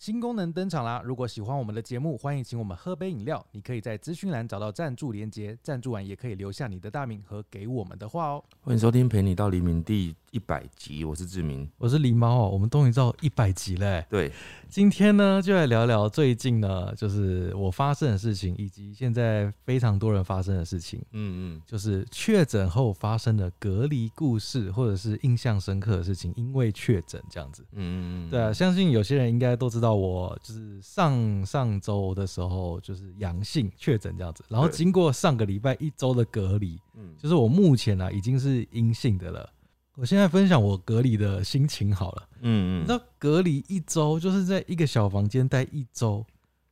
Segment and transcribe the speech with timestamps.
[0.00, 1.02] 新功能登场啦！
[1.04, 3.44] 如果喜欢我们的节目，欢迎请我们喝杯饮料。
[3.52, 8.42] 你可以在资讯栏找到赞助连接，赞助完也可以留下你的大名和给我们的话哦。
[8.62, 11.68] 欢迎收听《陪你到黎明》第一百集，我是志明。
[11.76, 14.04] 我是狸猫哦，我们终于到一百集嘞！
[14.08, 14.30] 对，
[14.68, 21.00] 今天呢，就来聊聊最近呢，就是我发生的事情，以及现在非常多人发生的事情。
[21.12, 27.64] 嗯嗯，就是确诊后发生的隔离故事，或者是印象深刻的事情，因为确诊这样子。
[27.72, 39.50] 嗯嗯嗯，对啊，相信有些人应该都知道，我就是上上周的时候就是阳性确诊这样子，然后经过上个礼拜一周的隔离，嗯就是我目前呢、啊、已经是阴性的了。
[39.96, 46.24] 我现在分享我隔离的心情好了，嗯嗯，你知道隔离一周就是在一个小房间待一周，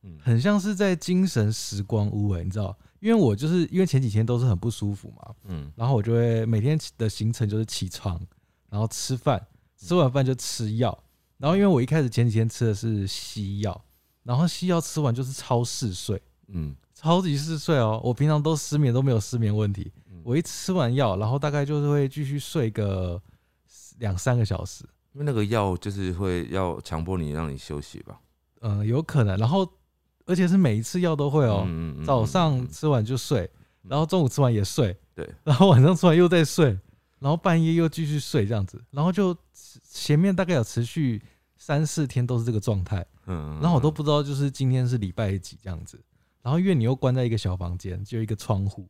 [0.03, 2.75] 嗯很像是在精神时光屋哎、你知道？
[2.99, 8.19] 因为我就是因为前几天都是很不舒服嘛，嗯然后我就会每天的行程就是起床，
[8.69, 9.45] 然后吃饭，
[9.77, 10.97] 吃完饭就吃药。
[11.37, 13.81] 然后因为我一开始前几天吃的是西药，
[14.23, 18.01] 然后西药吃完就是超嗜睡，嗯超级嗜睡哦。
[18.03, 23.19] 我平常都失眠都没有失眠问题嗯，我一吃完药，然后大概就是会继续睡个
[23.97, 28.19] 两三个小时，因为那个药就是会要强迫你让你休息吧。
[28.61, 29.35] 嗯、有可能。
[29.39, 29.67] 然后
[30.27, 33.49] 而且是每一次药都会哦，嗯嗯嗯早上嗯吃完就睡，
[33.81, 36.77] 然后中午吃完也睡，对，然后晚上吃完又再睡，
[37.17, 39.35] 然后半夜又继续睡这样子，然后就
[39.81, 41.19] 前面大概有持续
[41.57, 45.99] 三四天都是这个状态，嗯，嗯然后我都不知道就是今天是礼拜几这样子，
[46.43, 48.87] 然后因为你又关在一个小房间，就有一个窗户，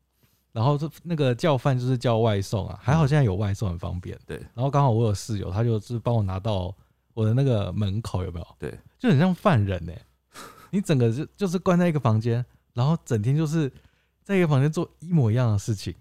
[0.51, 6.75] 然后这那个叫饭就是叫外送啊，还好现在有外送很方便，对，然后刚好我有室友，他就是帮我拿到
[7.13, 8.47] 我的那个门口有没有？
[8.57, 9.93] 对，就很像犯人呢、
[10.71, 13.71] 你整个就就是关在一个房间，然后整天就是
[14.23, 15.93] 在一个房间做一模一样的事情。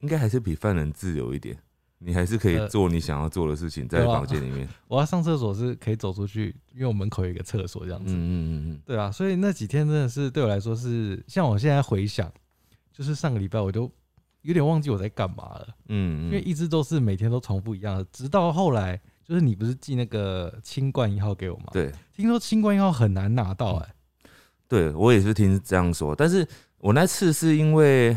[0.00, 1.56] 应该还是比犯人自由一点。
[1.98, 4.68] 你还是可以呃做你想要做的事情，在房间里面。
[4.86, 8.12] 我要上厕所是可以走出去，因为我门口有一个厕所这样子。
[8.12, 12.30] 嗯嗯嗯嗯对啊，所以那几天真的是对我来说是，像我现在回想，
[12.96, 13.90] 就是上个礼拜我都
[14.40, 21.92] 有点忘记我在干嘛了，嗯，因为一直都是每天都重复一样的，直到后来就是你不是寄那个清冠一号给我吗？，对。
[22.14, 23.94] 听说清冠一号很难拿到哎、
[24.66, 26.46] 对，我也是听这样说，但是
[26.78, 28.16] 我那次是因为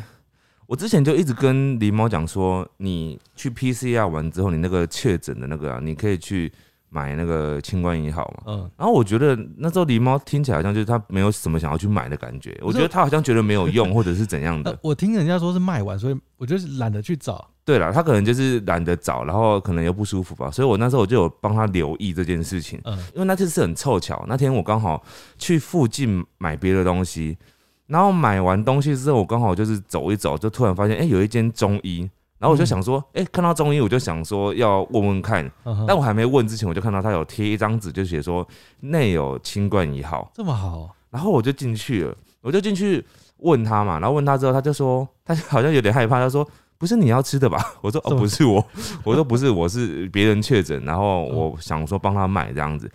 [0.68, 6.54] 我之前就一直跟狸猫讲说，你去 PCR 完之后，你那个确诊的那个啊，你可以去
[6.90, 8.44] 买那个清冠一号嘛。
[8.48, 14.78] 嗯，然后我觉得那时候狸猫听起来好像就是他没有什么想要去买的感觉，我觉得他好像觉得没有用或者是怎样的呃。
[14.84, 17.48] 我听人家说是卖完，所以我就是懒得去找。
[17.66, 22.82] 对了，他可能就是懒得找，然后可能又不舒服吧，所以我那时候我就有帮他留意这件事情。
[22.84, 25.04] 嗯因为那次是很凑巧，那天我刚好
[25.38, 27.38] 去附近买别的东西，
[27.86, 35.50] 然后买完东西之后，我刚好就是走一走，就突然发现，哎、有一间中医，然后我就想说，哎、看到中医，我就想说要问问看，
[35.88, 38.48] 但我还没问之前，我就看到他有贴一张纸，就写说
[38.80, 43.06] 内有清冠一号，这么好，然后我就进去了，我就进去
[43.38, 46.48] 问他嘛，然后问他之后，他就说，他好像有点害怕，他说。
[46.80, 47.62] 不是你要吃的吧？
[47.84, 48.66] 我说哦，不是我，
[49.04, 52.90] 我说不是，我是别人确诊，然后我想说帮他买这样子，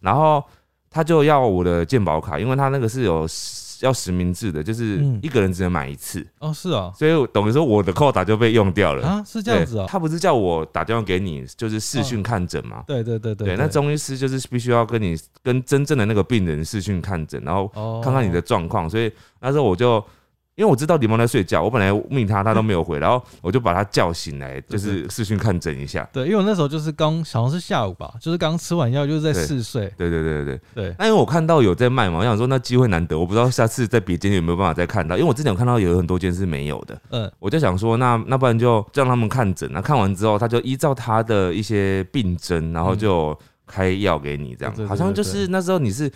[0.00, 0.42] 然后
[0.90, 9.06] 他就要我的健保卡，因为他那个是有实要实名制的，就是嗯一个人只能买一次，哦，是啊，所以等于说我的扣打就被用掉了。
[9.06, 12.84] 啊，是这样子对哦，他不是叫我打电话给你，就是视讯看诊嘛？
[12.86, 18.88] 对对对对，那中医师就是必须要跟你跟真正的那个病人视讯看诊，然后哦看看你的状况。
[18.88, 20.04] 所以那时候我就
[20.58, 26.06] 因为我知道李萌在睡觉，我本来命他他都没有回，然后我就把他叫醒来，就是视讯看诊一下。
[26.12, 29.86] 对，因为我那时候就是刚好像是下午吧，就是刚吃完药，就是在对嗜睡。
[29.96, 30.60] 对对对对。
[30.74, 30.88] 对。
[30.88, 44.88] 对，那因为我看到有在卖嘛，我想说那机会难得，我不知道下次在别间有没有办法再看到，因为我之前有看到有很多间是没有的，嗯，我就想说那那不然就让他们看诊，那看完之后他就依照他的一些病症，然后就开药给你，这样、对对对。
[44.88, 46.10] 好像就是那时候你是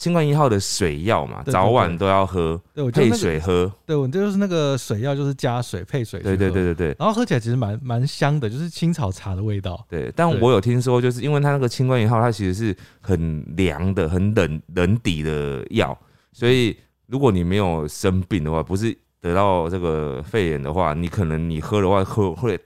[0.00, 6.18] 清冠一号的水药嘛，早晚都要喝，对，我就配，水喝，对我就是那个水药，就是加水配水。
[6.20, 6.64] 对对对。
[6.64, 6.96] 对对。
[6.98, 9.84] 然后喝起来其实蛮蛮香的，就是青草茶的味道。
[9.90, 15.94] 对，但我有听说，就是因为它那个清冠一号，它其实是很凉的、很冷冷底的药，
[16.32, 16.74] 所以
[17.06, 22.58] 如果你没有生病的话，不是得到这个肺炎的话，你可能你喝的话喝会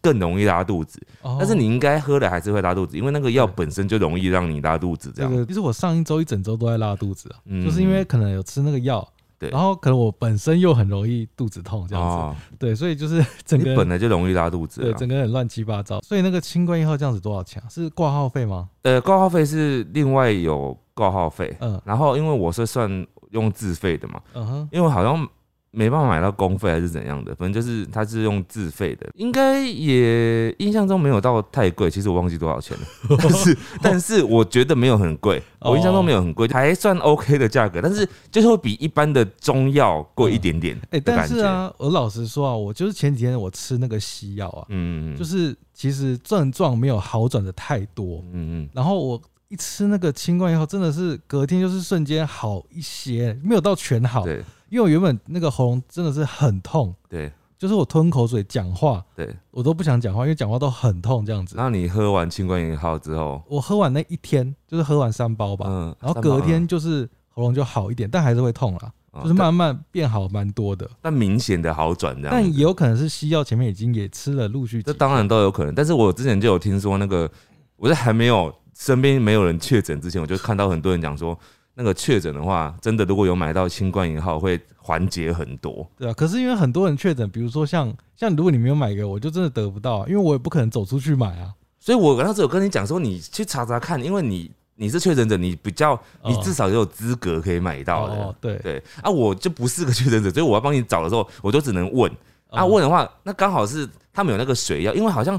[0.00, 1.00] 更容易拉肚子。
[1.22, 5.30] 哦但是你应该喝的还是会拉肚子，因为那个药本身就容易让你拉肚子，这样。
[5.30, 9.06] 这个，其实我上一周一整周都在拉肚子啊，嗯就是因为可能有吃那个药，
[9.38, 14.96] 对然后可能我本身又很容易肚子痛这样子，哦，对，所以就是 整你个本来就容易拉肚子对啊。
[14.96, 16.00] 整个人乱七八糟。
[16.00, 17.68] 所以那个清冠一号这样子多少钱啊？
[17.68, 18.68] 是挂号费吗？
[18.82, 25.28] 呃，挂号费是另外有挂号费，嗯然后因为我是算用自费的嘛，嗯哼，因为好像
[25.76, 32.86] 没办法买到公费还是怎样的，反正就是它是用自费的，应该也印象中没有到太贵，其实我忘记多少钱了，
[33.20, 40.74] 但是但是我觉得没有很贵，我印象中没有很贵，还算 OK 的价格，但是就是会比一般的中药贵一点点。
[40.90, 59.34] 哎、但是啊，我老实说啊，我就是前几天我吃那个西药啊，嗯，嗯，就是是其实症状没有好转的太多，嗯嗯，然后我一吃那个清冠以后，真的是隔天就是瞬间好一些，没有到全好，对因为我原本那个喉咙真的是很痛，对就是我吞口水讲话对。
[59.50, 61.54] 我都不想讲话，因为讲话都很痛这样子。
[61.56, 70.86] 那你喝完清冠一号之后，我喝完那一天就是喝完三包吧，嗯，然后隔天就是喉咙就好一点，但还是会痛啦，嗯就是慢慢变好蛮多的。
[71.00, 75.74] 但明显的好转这样子，但也有可能是西药前面已经也吃了，陆续几这当然都有可能。
[75.74, 77.30] 但是我之前就有听说，那个
[77.76, 81.38] 我在还没有身边没有人确诊之前，我就看到很多人讲说，
[81.78, 85.86] 那个确诊的话，真的如果有买到新冠一号，会缓解很多。
[85.98, 91.52] 对啊，可是因为很多人确诊，比如说像像如果你没有买给我，我就真的得不到啊，因为我也不可能走出去买啊。
[91.78, 98.14] 所以我那时候有跟你讲说，你去查查看，因为你你是确诊者，你比较你至少有资格可以买到的。
[98.14, 102.10] 哦，对，对啊，我就不是个 确诊者，所以我要帮你找的时候，我就只能问。
[102.48, 105.38] 啊，哦问的话，那刚好是他们有那个水药，因为好像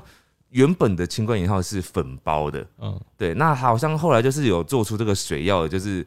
[0.50, 6.06] 原本的清冠一号是粉包的，嗯，对，那好像后来就是有做出这个水药的，就是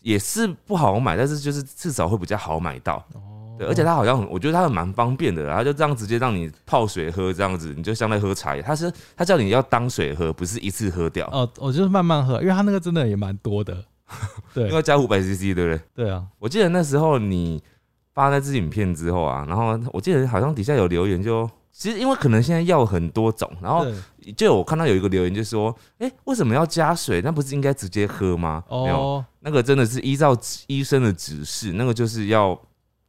[0.00, 2.96] 也是不好买，但是就是至少会比较好买到。
[3.14, 8.62] 哦，对，而且它好像很我觉得它蛮方便的，然后就这样直接让你泡水喝，这样子你就相当于喝茶叶。
[8.62, 13.84] 它是它叫你要当水喝，不是一次喝掉，哦，我就是慢慢喝，因为它那个真的也蛮多的。
[14.52, 15.80] 对因为加五百 CC，对不对？
[15.94, 17.62] 对啊，我记得那时候你
[18.12, 21.48] 发那支影片之后啊，然后我记得好像底下有留言就。
[21.72, 23.94] 其实，因为可能现在药很多种，然后对
[24.36, 27.20] 就我看到有一个留言就说：“哎、为什么要加水？
[27.22, 30.36] 那不是应该直接喝吗？”没有，哦，那个真的是依照
[30.66, 32.58] 医生的指示，那个就是要，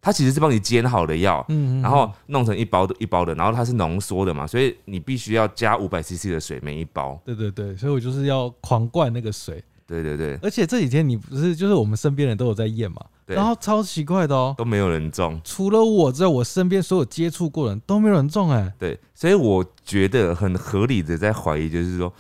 [0.02, 7.22] 他其实是帮你煎好的药，嗯，嗯然后弄成一包的一包的，然后它是浓缩的嘛，所以你必须要加五百 CC 的水每一包。
[7.26, 15.40] 对对对，所以我就是要狂灌那个水，对对对，而且这几天你不是就是我们身边人都有在验嘛，对然后超奇怪的哦，都没有人中。
[15.44, 22.12] 除了我之外，我身边所有接触过的人都没有人中哎、对，所以我觉得很合理的在怀疑，就是说，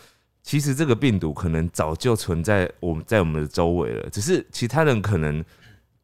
[0.43, 5.43] 其实这个病毒可能早就存在我们在我们的周围了，只是其他人可能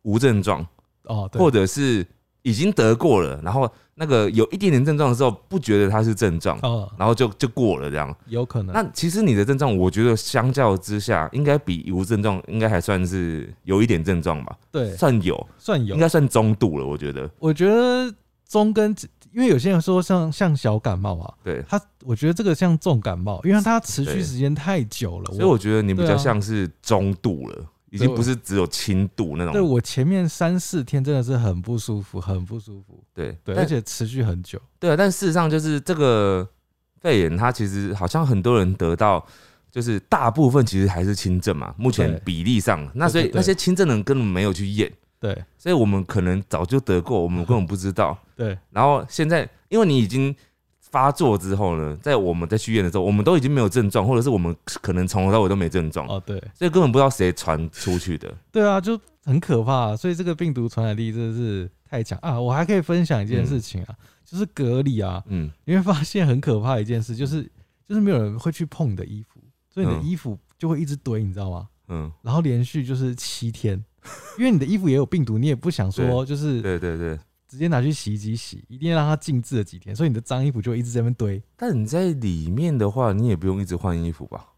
[0.04, 0.66] 无症状，
[1.04, 2.06] 哦，对，或者是
[2.44, 8.16] 已经得过了，然后那个有一点点症状的时候，不觉得它是症状，哦，然后就就过了这样。
[8.28, 15.96] 有可能，那其实你的症状，我觉得相较之下，应该比无症状应该还算是有一点症状吧，对，算有，算有。
[15.96, 17.28] 应，该算中度了，我觉得。
[17.40, 18.14] 我觉得
[18.48, 18.96] 中跟，
[19.34, 24.24] 因为有些人说像像小感冒啊，对，他我觉得这个像重感冒，因为它持续对。
[24.24, 25.34] 时间太久了。
[25.34, 26.10] 所以我觉得你比对啊。
[26.12, 29.54] 较像是中度了，已经不是只有轻度那种。
[29.54, 34.60] 对我前面三四天真的是很不舒服，很不舒服，对对，而且持续很久。
[34.80, 36.48] 对啊，但事实上就是这个
[37.00, 39.26] 肺炎，它其实好像很多人得到。
[39.70, 48.18] 就是大部分其实还是轻症嘛，目前比例上，那所以那些轻症的人根本没有去验，对所以我们可能早就得过，我们根本不知道。
[48.36, 50.36] 对然后现在，因为你已经
[50.90, 58.34] 发作之后呢，在我们在去医院的时候，我们都已经没有症状，或者是我们可能从头到尾都没症状，哦对所以根本不知道谁传出去的。
[58.52, 62.40] 对啊，就很可怕、所以这个病毒传染力真的是太强啊！
[62.40, 63.96] 我还可以分享一件事情啊，
[64.26, 67.44] 就是隔离啊，嗯，你会发现很可怕的一件事，就是
[67.88, 71.68] 就是没有人会去碰你的衣服，所以你的嗯衣服就会一直堆，你知道吗？
[71.90, 73.84] 嗯，然后连续就是七天，
[74.38, 77.20] 因为你的衣服也有病毒，你也不想说就是对对对。
[77.48, 81.42] 直接拿去洗衣机洗，一定要让它静置了几天，所以你的脏衣服就一直在那边堆。
[81.56, 84.50] 但你在里面的话，你也不用一直换衣服吧？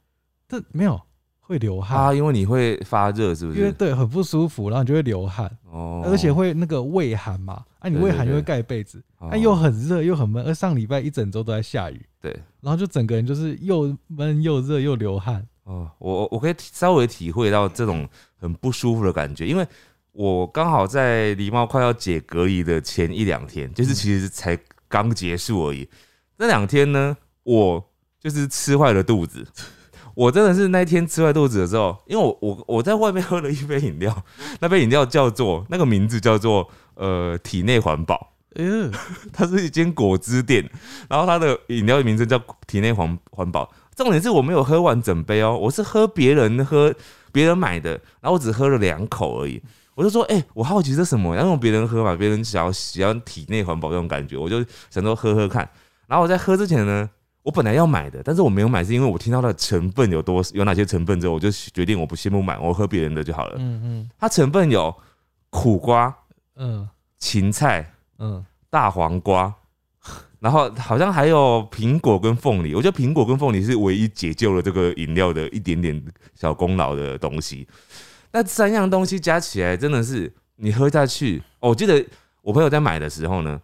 [0.48, 1.00] 但没有
[1.40, 3.72] 会流汗，啊，因为你会发热，是不是因为？
[3.72, 12.32] 对很不舒服，然后你就会流汗，哦而且会那个畏寒嘛，啊你对对对畏寒就会盖被子，哦啊又很热又很闷，而上礼拜一整周都在下雨，对
[12.62, 15.46] 然后就整个人就是又闷又热又流汗。
[15.66, 19.68] 哦，我我可以稍微体会到这种很不舒服的感觉，因为
[20.12, 25.88] 我刚好在狸猫快要解隔离的前一两天，就是其实才刚结束而已。
[26.38, 27.90] 那两天呢，我
[28.20, 29.46] 就是吃坏了肚子。
[30.16, 34.24] 我真的是那一天吃坏肚子的时候，因为我我我在外面喝了一杯饮料，
[34.60, 38.92] 那杯饮料叫做那个名字叫做呃体内环保，哎呦，
[39.32, 40.70] 它是一间果汁店，
[41.08, 43.72] 然后它的饮料的名称叫体内环环保。
[43.96, 46.94] 重点是我没有喝完整杯哦，我是喝别人喝
[47.32, 49.62] 别人买的，然后我只喝了两口而已。
[50.00, 55.70] 我就说，哎、我好奇这什么，要用别人喝嘛，别人想要喜欢体内环保这种感觉，我就想说喝喝看。
[56.08, 57.10] 然后我在喝之前呢，
[57.44, 63.56] 我本来要买的，但是我没有买，是因为我听到它的成分有多有哪些成分之后，我就决定我不先不买，我喝别人的就好了。
[63.58, 64.96] 嗯嗯它成分有
[65.50, 66.16] 苦瓜、
[66.56, 66.88] 嗯，
[67.18, 69.54] 芹菜、嗯，大黄瓜，
[70.40, 72.74] 然后好像还有苹果跟凤梨。
[72.74, 76.02] 我觉得苹果跟凤梨是唯一解救了这个饮料的一点点
[76.36, 77.68] 小功劳的东西。
[78.32, 81.42] 那三样东西加起来，真的是你喝下去。
[81.60, 82.06] 哦我记得
[82.42, 83.60] 我朋友在买的时候呢，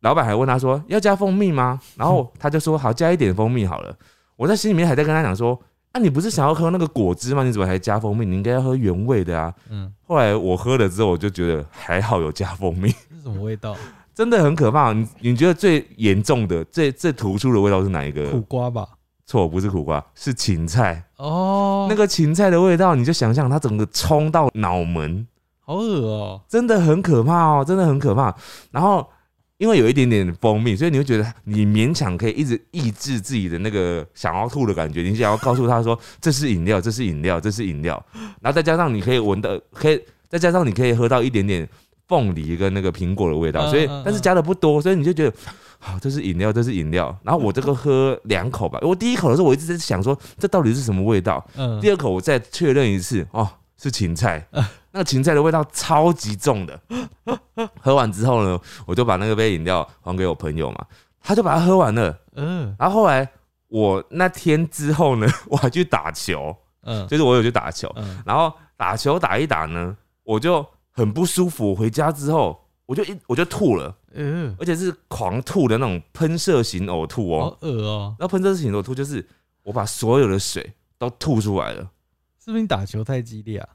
[0.00, 1.80] 老板还问他说要加蜂蜜吗？
[1.96, 3.96] 然后他就说好，加一点蜂蜜好了。
[4.36, 5.60] 我在心里面还在跟他讲说，
[5.92, 7.44] 啊，你不是想要喝那个果汁吗？
[7.44, 8.24] 你怎么还加蜂蜜？
[8.24, 9.52] 你应该要喝原味的啊。
[9.68, 13.76] 嗯，后来我喝了之后，我就觉得还好有加蜂蜜，是什么味道？
[14.14, 14.92] 真的很可怕。
[14.92, 18.30] 你你觉得最严重的、最最突出的味道是哪一个？
[18.30, 18.86] 苦瓜吧？
[19.30, 21.04] 错，不是苦瓜，是芹菜。
[21.16, 25.24] 哦，那个芹菜的味道，你就想象它整个冲到脑门，
[25.60, 28.34] 好恶哦、真的很可怕哦，真的很可怕。
[28.72, 29.08] 然后
[29.58, 35.02] 因为有一点点蜂蜜，所以你会觉得你勉强可以一直抑制自己的那个想要吐的感觉。
[35.02, 38.04] 你想要告诉他说这是饮料，这是饮料，这是饮料，
[38.40, 41.68] 然后再加上你可以闻到，可以再加上你可以喝到一点点
[42.08, 45.36] 凤梨跟那个苹果的味道，所以但是加的不多，所以你就觉得。
[45.82, 47.16] 好，这是饮料，这是饮料。
[47.22, 51.44] 然后我这个喝两口吧，我第一口的时候我一直在想说，这到底是什么味道？
[51.56, 54.46] 嗯，第二口我再确认一次，哦，是芹菜，
[54.92, 56.78] 那个芹菜的味道超级重的。
[57.80, 60.84] 喝完之后呢，我就把那个杯饮料还给我朋友嘛，
[61.22, 62.16] 他就把它喝完了。
[62.36, 63.26] 嗯然后后来
[63.68, 71.74] 我那天之后呢，我还去打球，嗯就是我有去打球，嗯然后打球打一打呢，我就很不舒服。
[71.74, 77.42] 回家之后，我就一我就吐了，嗯，而且是狂吐的那种喷射型呕吐哦。
[77.42, 79.24] 好恶哦、然后喷射型呕吐就是
[79.62, 81.88] 我把所有的水都吐出来了。
[82.44, 83.68] 是不是你打球太激烈啊？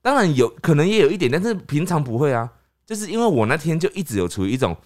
[0.00, 2.48] 当然有可能也有一点，但是平常不会啊，
[2.86, 4.76] 就是因为我那天就一直有处于一种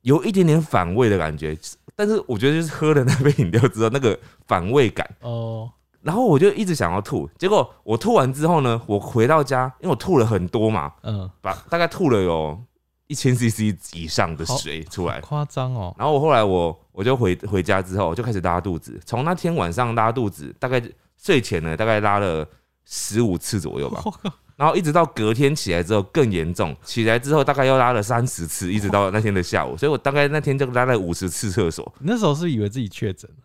[0.00, 1.56] 有一点点反胃的感觉，
[1.94, 12.60] 但是我觉得就是喝了那杯饮料之后那个反胃感，哦，然后我就一直想要吐，结果我吐完之后呢，我回到家，因为我吐了很多嘛，嗯，把大概吐了有
[13.08, 15.94] 一千 CC 以上的水出来，夸张哦。
[15.98, 20.80] 然后我后来我我就回回家之后就开始拉肚子，从那天晚上拉肚子，大概
[21.20, 22.46] 睡前呢大概拉了
[22.84, 24.02] 十五次左右吧。
[24.56, 31.94] 然后一直到隔天起来之后更严重，起来之后大概又拉了三十次，一直到那天的下午，所以我大概那天就拉了五十次厕所。
[32.00, 33.36] 你那时候是以为自己确诊了？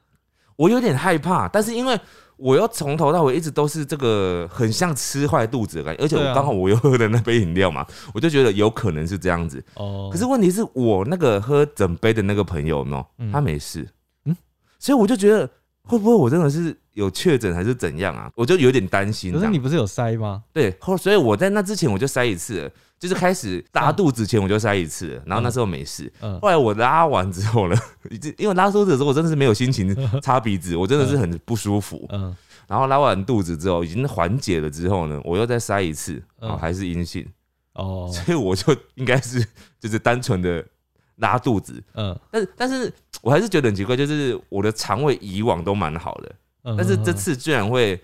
[0.55, 1.99] 我有点害怕，但是因为
[2.43, 9.63] 我又从头到尾一直都是这个很像吃坏肚子的感觉，而且我刚好我又喝了那杯饮料嘛， 我就觉得有可能是这样子。
[9.75, 13.81] 哦，可是问题是我那个喝整杯的那个朋友有没有嗯他没事，
[14.25, 14.37] 嗯嗯，
[14.77, 15.49] 所以我就觉得
[15.83, 18.29] 会不会我真的是有确诊还是怎样啊？
[18.35, 19.31] 我就有点担心。
[19.31, 20.43] 可是你不是有塞吗？
[20.51, 22.69] 对，后所以我在那之前我就塞一次了，
[23.03, 26.09] 就是开始拉肚子前我就塞一次，然后那时候没事。
[26.21, 27.75] 嗯，后来我拉完之后呢，
[28.37, 29.93] 因为拉肚子的时候我真的是没有心情
[30.23, 32.07] 擦鼻子，我真的是很不舒服。
[32.13, 32.33] 嗯，
[32.65, 36.51] 然后拉完肚子之后已经缓解了之后呢，我又再塞一次，嗯。
[36.51, 37.27] 哦，还是阴性，
[37.73, 39.45] 哦，所以我就应该是
[39.81, 40.63] 就是单纯的
[41.17, 41.83] 拉肚子。
[41.95, 42.17] 嗯。
[42.31, 48.01] 但是但是我还是觉得很奇怪，就是我的肠胃以往都蛮好的，嗯，但是这次居然会，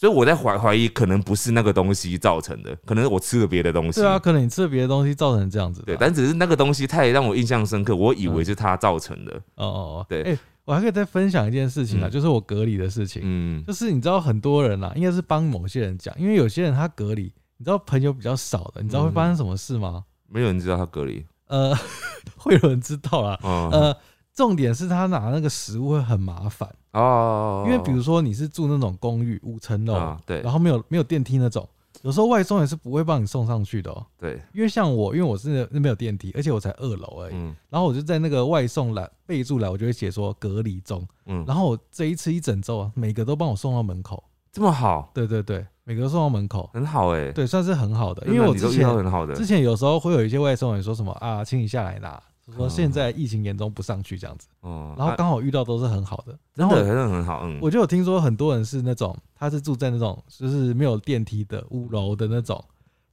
[0.00, 4.00] 所以我在怀怀疑，可能不是那个东西造成的，可能我吃了别的东西。
[4.00, 5.98] 对啊，可能你吃了别的东西造成这样子的对，啊。
[6.00, 9.34] 但只是那个东西太让我印象深刻，我以为是它造成的。
[9.56, 13.20] 哦哦哦，对哎，我还可以再分享一件事情啊，嗯就是我隔离的事情。
[13.22, 17.24] 嗯，就是你知道很多人啊，应该是帮某些人讲，因为有些人他隔离，
[17.58, 20.04] 你知道朋友比较少的，你知道会发生什么事吗？
[20.26, 21.22] 没有人知道他隔离。
[21.48, 21.76] 呃，
[22.38, 23.38] 会有人知道啦。
[23.42, 23.94] 哦呃，
[24.34, 30.40] 重点是他拿那个食物会很麻烦，哦，因为比如说你是住那种公寓五层楼，啊，对。
[30.42, 31.68] 然后没有没有电梯那种，
[32.02, 34.04] 有时候外送也是不会帮你送上去的哦。
[34.18, 37.54] 对，因为像我，因为我是那边有电梯，而且我才二楼而已，嗯。
[37.68, 44.22] 然后我就在那个外送栏备注栏，我就会写说隔离中，嗯，然后我这一次一整周啊，每个都帮我送到门口。
[44.52, 47.30] 这么好，对对对，每个都送到门口，很好哎。
[47.30, 48.26] 对，算是很好的。
[48.26, 49.32] 因为我之前很好的。
[49.32, 52.20] 之前有时候会有一些外送员说什么啊，请你下来拿，
[52.56, 56.38] 说哦现在疫情严重不上去这样子，哦，然后啊刚好遇到都是很好的。
[56.54, 62.62] 真的然后真的很好，嗯，我就有听说很多人是那种他是住在那种就是没有电梯的五楼的那种，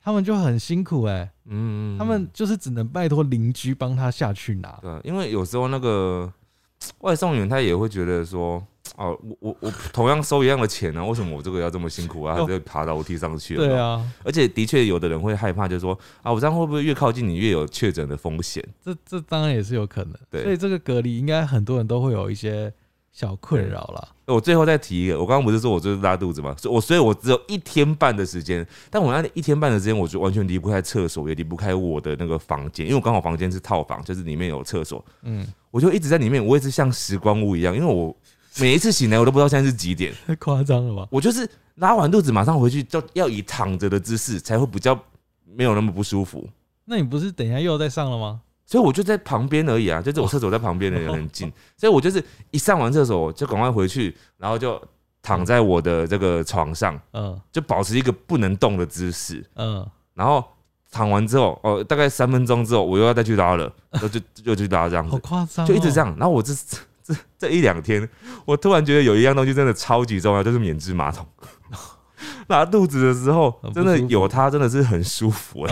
[0.01, 4.77] 他们就很辛苦哎、嗯，嗯他们就是只能拜托邻居帮他下去拿。
[4.81, 6.31] 对啊，因为有时候那个
[6.99, 8.63] 外送员他也会觉得说，
[8.97, 12.35] 哦，我我我同样收一样的钱呢、为什么我这个要这么辛苦啊？
[12.35, 13.55] 还得爬楼梯上去？
[13.55, 18.63] 有没有对，啊，而且的确有的人会害怕，就是说啊，我这样会不会越靠近你越有确诊的风险？
[18.83, 20.13] 这这当然也是有可能。
[20.29, 22.73] 对所以这个隔离应该很多人都会有一些
[23.17, 24.09] 小困扰啦。
[24.27, 38.15] 我最后再提一个，我刚刚不是说我就是拉肚子吗，所以我所以我只有一天半的时间，但我那一天半的时间，我就完全离不开厕所，也离不开我的那个房间，因为我刚好房间是套房，就是里面有厕所，嗯，我就一直在里面，我一直像时光屋一样，因为我
[38.59, 41.07] 每一次醒来我都不知道现在是几点，太夸张了吧？
[41.09, 44.95] 我就是拉完肚子马上回去，就要以躺着的姿势才会比较
[45.43, 46.47] 没有那么不舒服。
[46.85, 48.41] 那你不是等一下又要再上了吗？
[48.67, 52.21] 所以我就在旁边而已啊，就是我厕所在旁边的人很近，所以我就是
[52.51, 54.79] 一上完厕所就赶快回去，然后就
[55.21, 57.39] 躺在我的这个床上，嗯。
[57.49, 59.83] 就保持一个不能动的姿势，嗯，
[60.13, 60.43] 然后
[60.91, 63.71] 躺完之后，哦，大概三分钟之后，我又要再去拉了，
[64.01, 66.13] 就就又去拉这样好子，夸张、哦，就一直这样。
[66.19, 68.07] 然后我这这这这一两天，
[68.45, 71.25] 我突然觉得有一样东西真的超级重要，就是免治马桶。
[72.47, 75.67] 拉肚子的时候真的有它，真的是很舒服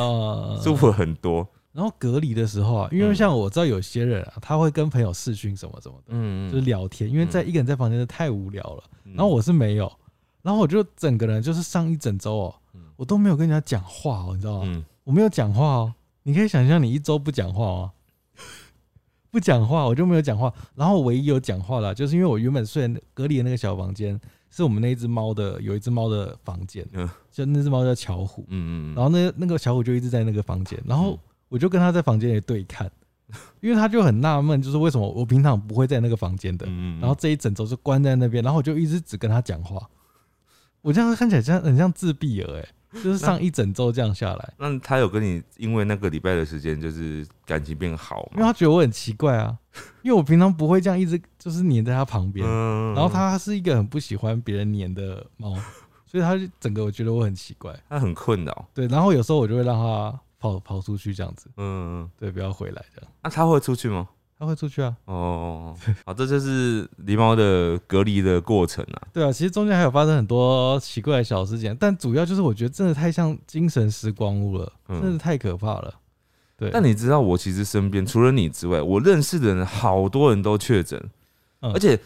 [0.62, 1.48] 舒服很多。
[1.76, 8.84] 然后隔离的时候啊，因为嗯像我知道有些人啊，他会跟朋友视讯什么什么的，嗯就是聊天，因为在一个人在房间的太无聊了。
[9.04, 9.92] 然然后我是没有，
[10.42, 14.66] 然后我就整个人就是上一整周哦嗯，我都没有跟人家讲话哦，你知道吗？
[14.68, 17.92] 嗯我没有讲话哦，你可以想象你一周不讲话哦？
[19.30, 20.52] 不讲话，我就没有讲话。
[20.76, 31.20] 然后唯一有讲话的啊、就是因为我原本睡隔离的那个小房间，是我们那一只猫的有一只猫的房间，嗯就那只猫叫巧虎，嗯嗯然后那那个巧虎就一直在那个房间，然后嗯
[31.56, 32.92] 我就跟他在房间里对看，
[33.62, 39.82] 因为他就很纳闷，就是为什么我平常不会在那个房间的，嗯然后这一整周就关在那边，然后我就一直只跟他讲话，
[40.82, 42.68] 我这样看起来像很像自闭儿哎、
[43.02, 48.32] 就是上一整周这样下来，那他有跟你因为那个礼拜的时间，就是感情变好吗？
[48.34, 49.58] 因为他觉得我很奇怪啊，
[50.04, 52.94] 因为我平常不会这样一直就是黏在他旁边，嗯。
[52.94, 55.56] 然后他是一个很不喜欢别人黏的猫，
[56.06, 58.68] 所以他就整个我觉得我很奇怪，他很困扰。
[58.74, 60.18] 对，然后有时候我就会让他
[60.54, 64.08] 跑跑出去这样子，嗯，嗯对，不要回来这样，那他会出去吗？
[64.38, 65.74] 他会出去啊，哦，
[66.06, 69.02] 好，这就是狸猫的隔离的过程啊。
[69.14, 75.02] 对啊，其实中间还有发生很多奇怪的小事件，但主要就是我觉得真的太像精神时光屋了，嗯。
[75.02, 75.94] 真的太可怕了。
[76.58, 81.02] 对，但你知道，我其实身边除了你之外，我认识的人好多人都确诊，
[81.62, 81.72] 嗯。
[81.72, 81.98] 而且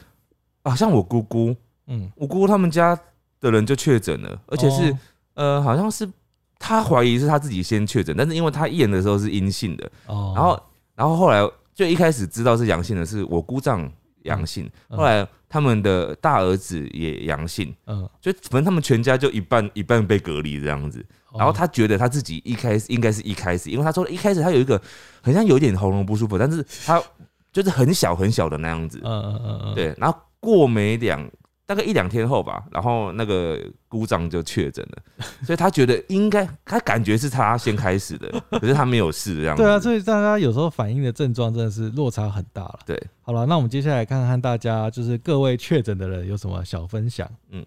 [0.61, 1.55] 啊，像我姑姑，
[1.87, 2.97] 嗯，我姑姑他们家
[3.41, 4.99] 的人就确诊了，而且是、哦。
[5.33, 6.07] 呃，好像是
[6.59, 10.63] 他怀疑是他自己先确诊，但是因为他验的时候是阴性的，哦，然后
[10.95, 11.39] 然后后来
[11.73, 13.89] 就一开始知道是阳性的是我姑丈
[14.23, 14.97] 阳性，嗯。
[14.97, 21.03] 后来他们的大儿子也阳性，嗯，就反正他们全家就一半一半被隔离这样子。
[21.33, 24.79] 然后哦他觉得他自己一开始应该是一开始，因为他说一开始他有一个
[25.21, 27.01] 很像有一点喉咙不舒服，但是他
[27.53, 29.95] 就是很小很小的那样子，嗯嗯嗯嗯，对。
[29.97, 31.27] 然后过没两
[31.69, 35.03] 大概一两天后吧，然后那个姑丈就确诊了，
[35.45, 38.27] 所以他觉得应该他感觉是他先开始的，
[38.59, 39.61] 可是他没有事这样子。
[39.61, 42.79] 对啊，所以大家有时候反应的症状真的是落差很大了。
[42.87, 47.29] 对，好了，那我们接下来看看大家就是各位确诊的人有什么小分享。
[47.51, 47.63] 嗯，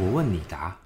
[0.00, 0.76] 我问你答。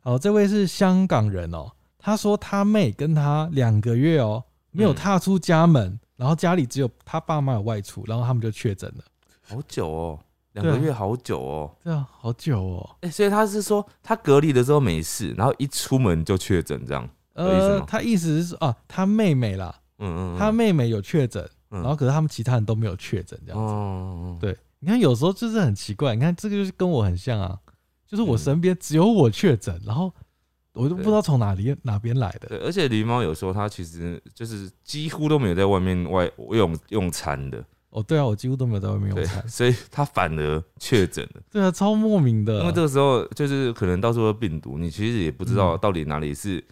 [0.00, 9.04] 好，这位是香港人哦，他说他妹跟他两个月哦没有嗯踏出家门，然后家里只有他爸妈有外出，然后他们就确诊了。
[9.54, 10.18] 好久哦，
[10.52, 11.76] 两个月好久哦。
[11.82, 12.96] 对啊，好久哦。
[13.00, 17.08] 哎、所以他是说他隔离的时候没事，然后一出门就确诊这样。
[17.36, 23.72] 有意思吗，呃他意思是说啊，他妹妹啦，嗯嗯嗯，他妹妹有确诊，嗯然后可是他们其他人都没有确诊，这样子。
[23.72, 27.58] 哦，对，你看有时候就是很奇怪，你看这个就是跟我很像啊，
[28.06, 30.12] 就是我嗯身边只有我确诊，然后
[30.74, 32.48] 我都不知道从哪里哪边来的。
[32.48, 39.46] 对，而且狸猫有时候它其实就是几乎都没有在外面外用用餐的，哦，对啊，我几乎都没有在外面用餐，。
[39.48, 41.40] 所以他反而确诊了。
[41.48, 42.58] 对啊，超莫名的。
[42.58, 46.62] 因为这个时候就是可能到处都病毒，你其实也不知道嗯到底哪里是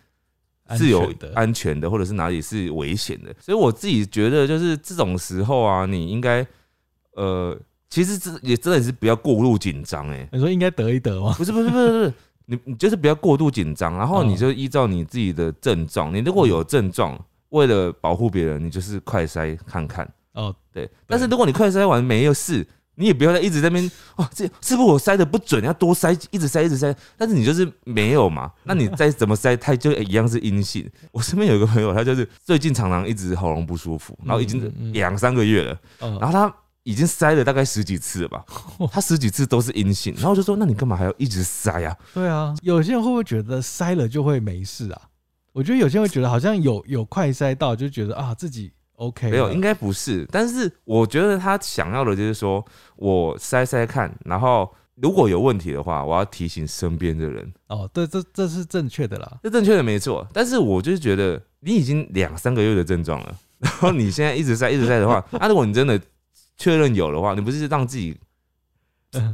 [0.66, 3.32] 安是有全的安全的，或者是哪里是危险的。
[3.38, 6.44] 所以我自己觉得，就是这种时候啊，你应该
[7.14, 7.56] 呃，
[7.88, 10.28] 其实这也真的是不要过度紧张哎。
[10.32, 11.34] 你说应该得一得吗？
[11.38, 12.14] 不是不是不是不是，
[12.46, 17.16] 你你就是不要过度紧张，然后嗯你就依照你自己的症状，你如果有症状，
[17.50, 20.90] 为了保护别人，你就是快筛看看，哦，对。
[21.06, 25.64] 但是如果你快筛完没有事，你也不要再一直在那边哦，这是不是我筛的不准？
[25.64, 30.88] 要多筛，一直筛一直筛，但是你就是没有嘛，那你再怎么筛，它就一样是阴性。
[31.10, 38.44] 我身边有一个朋友，他就是最近常常一直喉咙不舒服，然后已经两三个月了，嗯然后他已经塞了大概十几次了吧，
[38.92, 41.96] 他十几次都是阴性，然后我就说，那你干嘛还要一直筛啊？
[42.12, 45.02] 对啊，有些人会不会觉得塞了就会没事啊？
[45.52, 49.30] 我觉得有些人会觉得好像有有快塞到，就觉得啊自己 OK。
[49.30, 50.26] 没有，应该不是。
[50.30, 52.64] 但是我觉得他想要的就是说，
[52.96, 59.38] 我筛筛看，然后如果有问题的话，我要提醒身边的人，哦，对，这这是正确的啦。
[59.42, 60.26] 这正确的没错。
[60.32, 66.00] 但是我就是觉得你已经两三个月的症状了，然后你现在一直在一直在的话， 啊，如果你真的
[66.56, 68.18] 确认有的话，你不是让自己嗯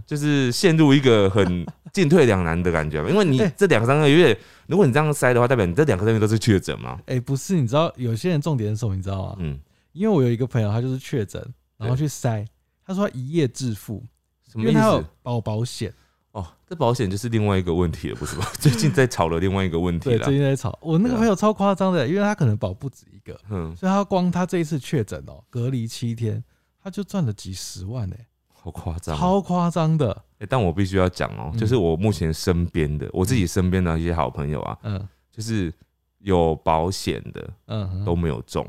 [0.06, 3.08] 就是陷入一个很进退两难的感觉吗？
[3.08, 6.98] 因为你 哎这两三个月，如果你这样塞的话，代表你这两个月都是确诊吗。
[7.06, 8.96] 哎、不是，你知道有些人重点是什么？
[8.96, 9.36] 你知道吗？
[9.38, 9.58] 嗯，
[9.92, 11.42] 因为我有一个朋友，他就是确诊，
[11.76, 12.44] 然后去塞，
[12.84, 14.02] 他说他一夜致富，
[14.50, 15.06] 什么意因为他有思？
[15.22, 15.92] 保保险，
[16.32, 18.46] 哦，这保险就是另外一个问题了，不是吗？
[18.58, 20.34] 最近在吵了另外一个问题对，了最。
[20.34, 20.76] 近在吵。
[20.82, 26.42] 我那个朋友超夸张的，因为他可能保不止一个，嗯，所以他光他这一次确诊哦，隔离七天，
[26.82, 28.16] 他就赚了几十万呢、
[28.60, 29.18] 好夸张哦。
[29.18, 30.10] 超夸张的。
[30.38, 35.72] 欸但我必须要讲哦、嗯就是我目前身边的，我自己身边的一些好朋友啊，嗯就是
[36.20, 38.64] 有保险的嗯，都没有中。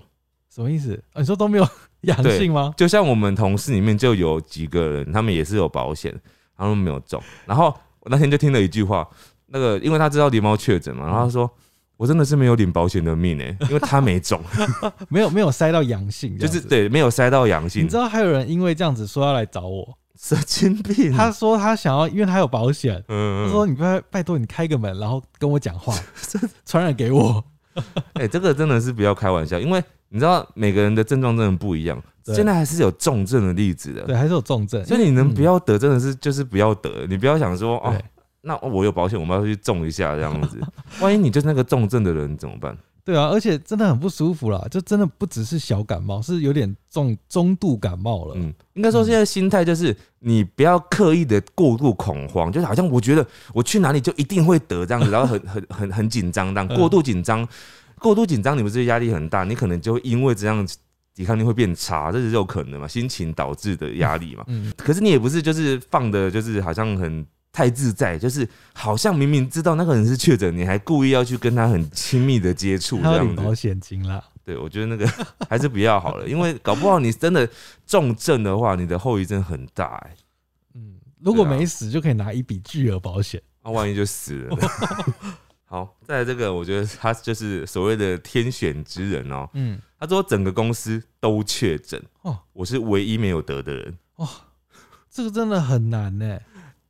[0.50, 0.94] 什么意思？
[1.14, 1.68] 啊你说都没有
[2.02, 2.74] 阳性吗？
[2.76, 6.14] 就像我们同事里面就有几个人，他们也是有保险，
[6.58, 7.22] 他们没有中。
[7.46, 7.68] 然后
[8.00, 9.08] 我那天就听了一句话，
[9.46, 11.50] 那个因为他知道狸猫确诊嘛，然后他说。
[12.00, 14.42] 我真的是没有领保险的命哎、 因为他没中，
[15.10, 17.84] 没有没有塞到阳性就是对没有塞到阳性。
[17.84, 21.12] 你知，道还有人因为这样子说要来找我，神经病。
[21.12, 25.94] 他说他想要，因为他有保险，嗯，他说你拜拜托你开个门，然后跟我讲话，
[26.66, 27.44] 传染给我。
[28.14, 32.34] 哎、这个真的是不要开玩笑，因为你知道每个人的症状真的不一样，对。
[32.34, 34.04] 现在还是有重症的例子的。
[34.04, 38.04] 对，还是有重症，所以你能不嗯要得，真的是就是不要得，你不要想说哦对，
[38.42, 40.60] 那我有保险，我们要去中一下这样子，
[41.02, 42.78] 万一你就是那个重症的人怎么办？
[43.04, 48.36] 对啊，而且真的很不舒服啦，就真的不只是小感冒，是有点重中度感冒了。
[48.38, 57.48] 嗯，应该说现在心态就是你不要刻意的过度恐慌，就是好像我觉得我去哪里就一定会得这样子，然后很很很很紧张，这样嗯过度紧张，
[57.98, 60.68] 过度紧张，你不是压力很大，你可能就会因为这样
[61.16, 64.44] 抵抗力会变差，这是有可能嘛，心情导致的压力嘛。
[64.48, 67.26] 嗯，可是你也不是就是放的，就是好像很
[67.60, 73.54] 太自在，就是好像明明知道那个人是确诊，你还故意要去跟他很亲密的接触这样子保。
[73.54, 74.24] 险金啦。
[74.46, 75.06] 对，我觉得那个
[75.50, 77.46] 还是不要好了， 因为搞不好你真的
[77.86, 80.16] 重症的话，你的后遗症很大哎、
[80.76, 83.42] 嗯，如果没死，就可以拿一笔巨额保险。
[83.62, 84.68] 那、万一就死了呢。
[85.68, 89.50] 好，再来这个，我觉得他就是所谓的天选之人哦。
[89.52, 94.26] 嗯，他说整个公司都确诊，哦，我是唯一没有得的人哦。
[95.12, 96.40] 这个真的很难呢。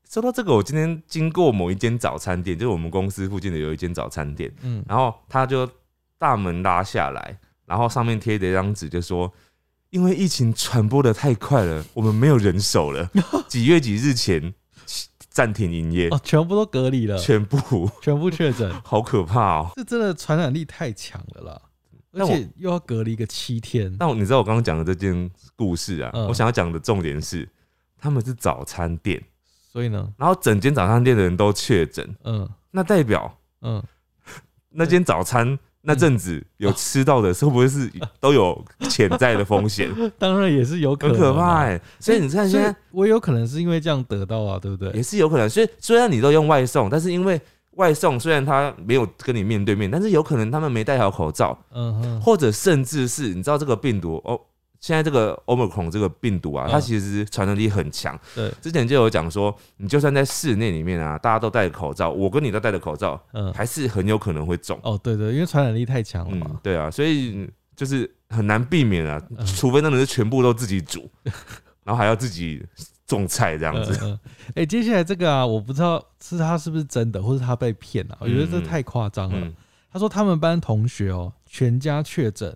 [0.10, 5.70] 说到这个，我今天经过某一间早餐店，就是我们公司附近的有一间早餐店，嗯，然后他就
[6.18, 9.32] 大门拉下来，然后上面贴着一张纸，就说
[9.92, 13.08] 因为疫情传播的太快了，我们没有人手了，
[13.48, 14.52] 几月几日前
[15.30, 19.72] 暂停营业，哦，全部都隔离了，全部全部确诊， 好可怕哦。
[19.76, 21.62] 这真的传染力太强了啦。
[22.12, 27.48] 而且又要隔离个七天，那我你知道我刚刚讲的这件故事啊，嗯我想要讲的重点是，
[28.00, 29.24] 他们是早餐店，
[29.80, 32.46] 所以呢，然后整间早餐店的人都确诊，嗯。
[32.72, 33.82] 那代表嗯，
[34.72, 37.90] 那间早餐那阵子有吃到的，会不会是
[38.20, 39.90] 都有潜在的风险？
[40.20, 44.92] 当然也是有可很能啊，可怕哎、所以你看现在我有可能是因为这样得到啊，对不对？
[44.92, 47.40] 也是有可能，所以虽然你都用外送，但是因为
[47.72, 54.38] 外送虽然他没有跟你面对面，但是有可能他们没戴好口罩，嗯哼，或者甚至是你知道这个病毒哦。
[54.80, 58.18] 现在这个 Omicron 这个病毒啊，嗯它其实传染力很强。
[58.34, 64.80] 对，之前就有讲说，你就算在室内里面啊，大家都戴着口罩，我跟你都戴着口罩，嗯，还是很有可能会中。
[64.84, 71.10] 哦，对对，因为传染力太强了嗯嘛，，对啊，所以就是很难避免啊，嗯除非真的是全部都自己煮，
[71.84, 72.66] 然后还要自己
[73.06, 74.18] 种菜这样子。
[74.56, 79.38] 哎、接下来这个啊，我不知道是他是不是真的，或是他被骗了、我觉得这嗯太夸张了。
[79.42, 79.54] 嗯，
[79.92, 82.56] 他说他们班同学哦，全家确诊，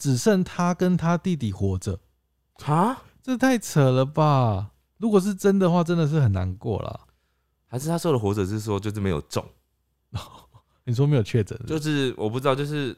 [0.00, 2.00] 只剩他跟他弟弟活着，
[2.64, 4.70] 啊，这太扯了吧？
[4.96, 7.00] 如果是真的话，真的是很难过啦。
[7.68, 9.46] 还是他说的活着是说就是没有中，
[10.84, 12.96] 你说没有确诊，就是我不知道，就是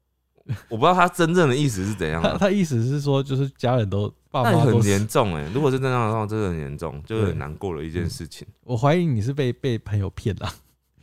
[0.70, 2.36] 我不知道他真正的意思是怎样他啊。
[2.40, 8.48] 他意思是说，就是家人都爸那也很严重哎、如果是这样的话，真的很严重，就是很难过的一件事情。
[8.64, 10.50] 我怀疑你是被被朋友骗了。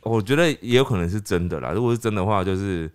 [0.02, 1.70] 我觉得也有可能是真的啦。
[1.70, 2.92] 如果是真的话，就是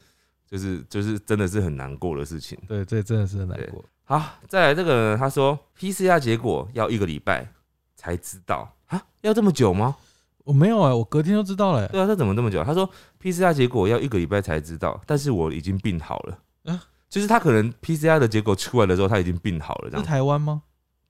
[0.52, 2.60] 就是就是真的是很难过的事情。
[2.68, 3.84] 对，这真的是很难过。
[4.04, 7.48] 好，再来这个呢，他说 PCR 结果要一个礼拜
[7.96, 9.96] 才知道啊，要这么久吗？
[10.44, 11.88] 我没有哎、我隔天就知道了、欸。
[11.88, 12.62] 对啊，这怎么这么久？
[12.64, 12.90] 他说
[13.22, 16.38] PCR 结果要一个礼拜才知道，但是我已经病好了。
[16.66, 20.64] 啊就是他可能 PCR 的结果出来的时候，他已经病好了，这是样台湾吗？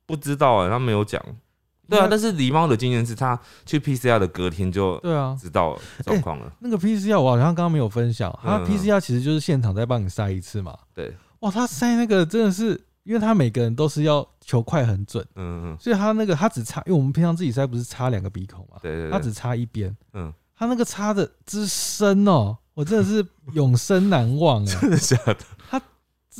[0.05, 1.23] 不知道啊、他没有讲。
[1.91, 6.51] 对啊，但是狸猫的经验是他去 PCR 的隔天就对啊，知道状况了。
[6.59, 10.75] 那个 PCR 我好像刚刚没有分享，他 PCR 其实就是现场再帮你筛一次嘛。
[10.93, 12.69] 对，哇，他筛那个真的是，
[13.03, 25.37] 因为他每个人都是要求快很准，嗯嗯，所以他那个他只插，因为我们平常自己筛不是插两个鼻孔嘛，对对对，他只插一边，嗯，他那个插的之深哦，我真的是永生难忘哎、 真的假的？
[25.69, 25.81] 他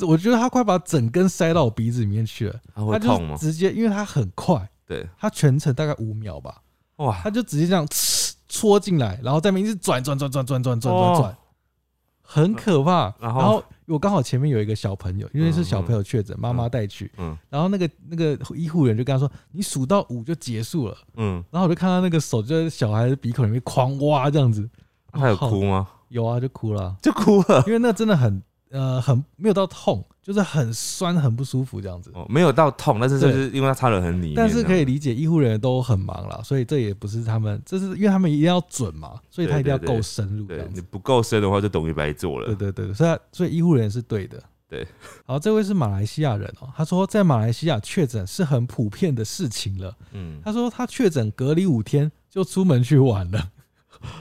[0.06, 3.36] 我觉得他快把整根塞到我鼻子里面去了，他会痛吗？
[3.38, 6.62] 直接，因为他很快，对，他全程大概五秒吧，
[6.96, 7.20] 哇。
[7.22, 7.86] 他，就直接这样
[8.48, 11.32] 戳进来，然后在那边一直转转转转转转转转转。
[11.32, 11.36] 哦，
[12.22, 13.14] 很可怕。
[13.20, 13.62] 然后？
[13.88, 17.36] 我刚好前面有一个小朋友，因为是小朋友确诊，妈妈带去，嗯。
[17.50, 20.96] 然后那个那个医护人就跟他说：“你数到五就结束了。
[21.16, 24.66] 嗯”，然后我就看到那个手就在小孩的鼻孔里面狂挖这样子，
[25.10, 25.86] 他有哭吗？
[26.08, 26.84] 有啊，就哭了。
[26.84, 27.62] 啊，就哭了。
[27.66, 32.10] 因为那真的很呃很没有到痛，就是很酸很不舒服这样子。
[32.14, 40.68] 哦，没有到痛，但是就是因为他插得很里面，但是可以理解医护人员都很忙了，所以这也不是他们，这是因为他们一定要准嘛，所以他一定要够深入这对。
[40.72, 42.46] 你不够深的话，就等于白做了。
[42.46, 44.42] 对对对，所以所以医护人员是对的。
[44.68, 44.88] 对，
[45.26, 49.94] 好，这位是马来西亚人哦，他说在马来西亚确诊是很普遍的事情了。
[50.12, 53.50] 嗯，他说他确诊隔离五天就出门去玩了，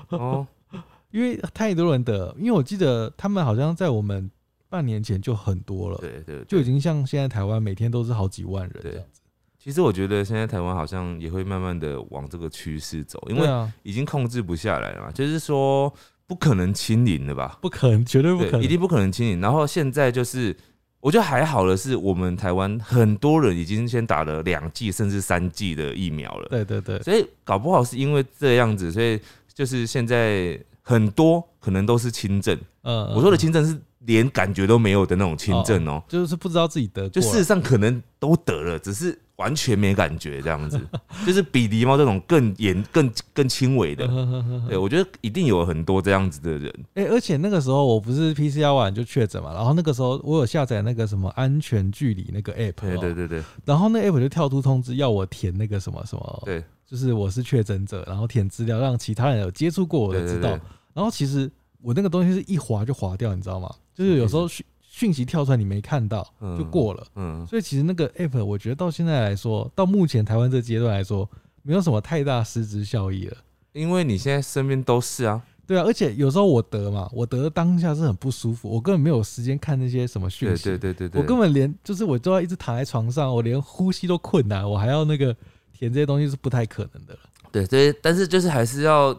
[0.10, 0.46] 哦，
[1.12, 4.30] 因为太多人得，因为我记得他们好像在我们
[4.72, 9.20] 半年前就很多了，对对，就已经像现在台湾每天都是好几万人这样子。
[9.60, 13.48] 其实我觉得现在台湾好像也会慢慢的往这个趋势走，因为
[13.84, 15.94] 已经控制不下来了嘛，就是说
[16.26, 17.60] 不可能清零了吧？
[17.62, 19.42] 不可能，绝对不可，能，一定不可能清零。
[19.42, 20.56] 然后现在就是，
[21.02, 29.20] 我觉得还好的是，我们台湾很多人已经先打了两剂甚至三剂的疫苗了，对对对，所以搞不好是因为这样子，所以
[29.54, 32.58] 就是现在很多可能都是轻症。
[32.82, 40.80] 嗯，我说的嗯轻症是连感觉都没有的那种轻症哦、就是不知道自己得就事实上可能都得了，只是完全没感觉这样子，
[41.26, 44.08] 就是比狸猫这种更严、更更轻微的。
[44.68, 46.74] 对，我觉得一定有很多这样子的人。
[46.96, 60.50] 哎、而且那个时候我不是 PCR 完就确诊嘛，然后那个时候我有下载那个什么安全距离那个 app，、对对，对对然后那 app 就跳出通知要我填那个什么什么，对就是我是确诊者，然后填资料让其他人有接触过我的知道。
[60.94, 61.50] 然后其实
[61.82, 63.74] 我那个东西是一划就划掉，你知道吗？
[63.94, 71.30] 就是有时候讯讯息跳出来你没看到嗯就过了，嗯，所以其实那个 app 我觉得到现在来说，到目前台湾这阶段来说，
[71.64, 73.38] 没有什么太大实质效益了。
[73.74, 85.34] 因为你现在身边都是啊，对啊，而且有时候我得嘛，我得当下是很不舒服，我根本没有时间看那些什么讯息，对对对对，我根本连就是我都要一直躺在床上，我连呼吸都困难，我还要那个
[85.72, 87.20] 填这些东西是不太可能的了。
[87.50, 89.18] 对对，但是就是还是要，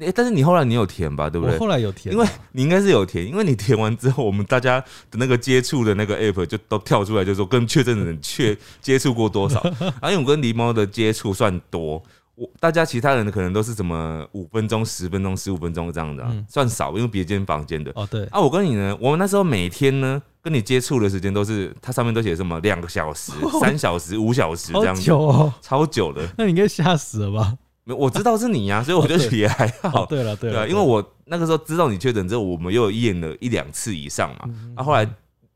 [0.00, 1.54] 诶但是你后来你有填吧，对不对？
[1.54, 9.62] 我后来有填啊，因为你应该是有填，因为你填完之后，我们大家的那个接触的那个 app 就都跳出来，就说跟确诊的人确 接触过多少。
[9.62, 12.02] 然 后因为我跟狸猫的接触算多，
[12.34, 17.92] 我大家其他人可能都是什么五分钟、十分钟、十五分钟这样的啊、嗯算少，因为别间房间的。
[17.94, 23.30] 哦对，啊，我跟你呢，我们那时候每天呢跟你接触的时间都是，它上面都写什么两个小时、
[23.62, 26.28] 三小时、五小时这样子，久哦，超久的。
[26.36, 27.54] 那你应该吓死了吧？
[27.84, 30.06] 没我知道是你呀、所以我就也还好哦，。
[30.08, 34.40] 对了对啊，因为我那个时候知道你确诊之后，我们又验了一两次以上嘛。
[34.44, 35.08] 嗯啊，后来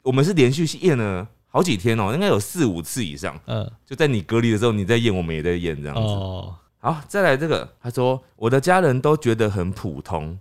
[0.03, 3.39] 我们是连续验了好几天哦、应该有四五次以上。
[3.47, 6.03] 嗯就在你隔离的时候，你在验，我们也在验这样子。
[6.03, 10.39] 哦，好，再来这个，他说我的家人都觉得很普通。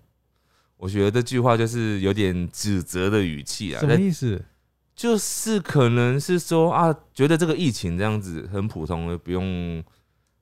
[0.75, 4.43] 我觉得这句话就是有点指责的语气啊，什么意思？
[4.95, 9.83] 就是可能是说啊，觉得这个疫情这样子很普通，不用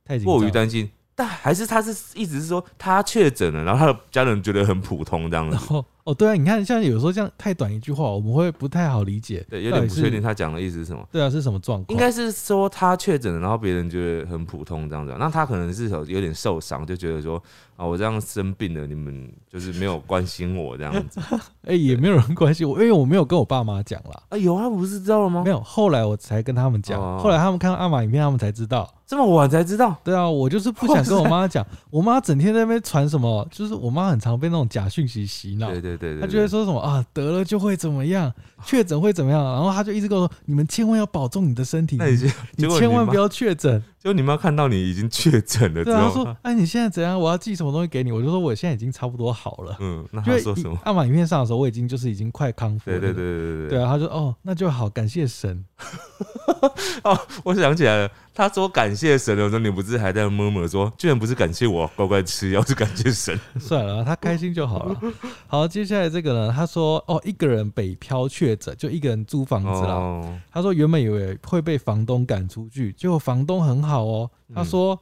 [0.04, 0.50] 太过于。
[0.50, 0.90] 担心。
[1.16, 5.58] 但还是他是一直是说他确诊了，然后他的家人觉得很普通这样子。
[6.06, 9.44] 哦，对啊，你看，像有时候这样太短一句话，我们会不太好理解。
[9.50, 11.04] 对，有点不确定他讲的意思是什么。
[11.12, 11.88] 对啊，是什么状况？
[11.90, 17.42] 应该是说他确诊了，然后别人觉得很普通这样子，那他可能是有有点受伤，就觉得说
[17.76, 21.20] 啊，我这样生病了，你们就是没有关心我这样子。
[21.66, 24.22] 哎、也没有人关心我，因为我没有跟我爸妈讲啦。
[24.30, 25.50] 啊，有啊，不是知道了吗没？
[25.50, 28.88] 有，后来我才跟他们讲，哦后来他们看到阿玛影片，他们才知道。
[29.08, 29.96] 这么晚才知道？
[30.04, 38.32] 对啊，我就是不想跟我妈讲，我妈整天在那边传什么，就是我妈很常被那种假讯息洗脑，对对对对，她就会说什么啊得了就会怎么样，
[38.66, 41.98] 确诊会怎么样，然后他就一直跟我说，你们千万要保重你的身体，
[42.58, 43.82] 你千万不要确诊。
[44.06, 47.20] 就你妈看到你已经确诊了之对啊，说，哎，你现在怎样？
[47.20, 48.12] 我要寄什么东西给你？
[48.12, 49.76] 我就说我现在已经差不多好了。
[49.80, 50.78] 嗯，那他说什么？
[50.84, 53.00] 阿玛影片上的时候，我已经就是已经快康复了。
[53.00, 55.66] 对对对对对对啊，他说哦，那就好，感谢神。
[57.04, 63.40] 哦，我想起来了，他说感谢神的时候，你不是还在摸摸说，居然不是感谢我乖乖吃药，是感谢神。
[63.58, 65.02] 算了，他开心就好了。
[65.48, 69.94] 好，接下来这个呢，他说哦，一个人北漂确诊，就一个人租房子啦。
[69.94, 74.30] 哦，他说原本以为会被房东赶出去，结果房东很好哦。
[74.54, 75.00] 他说、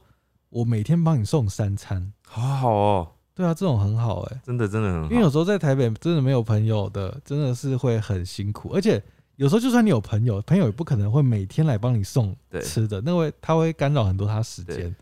[0.50, 2.12] 我每天帮你送三餐。
[2.28, 5.10] 好好哦，对啊，这种很好哎、真的真的很好。
[5.10, 9.02] 因为有时候在台北真的没有朋友的，真的是会很辛苦，而且
[9.36, 14.94] 有时候就算你有朋友，朋友也不可能会每天来帮你送对吃的，那会他会干扰很多他时间。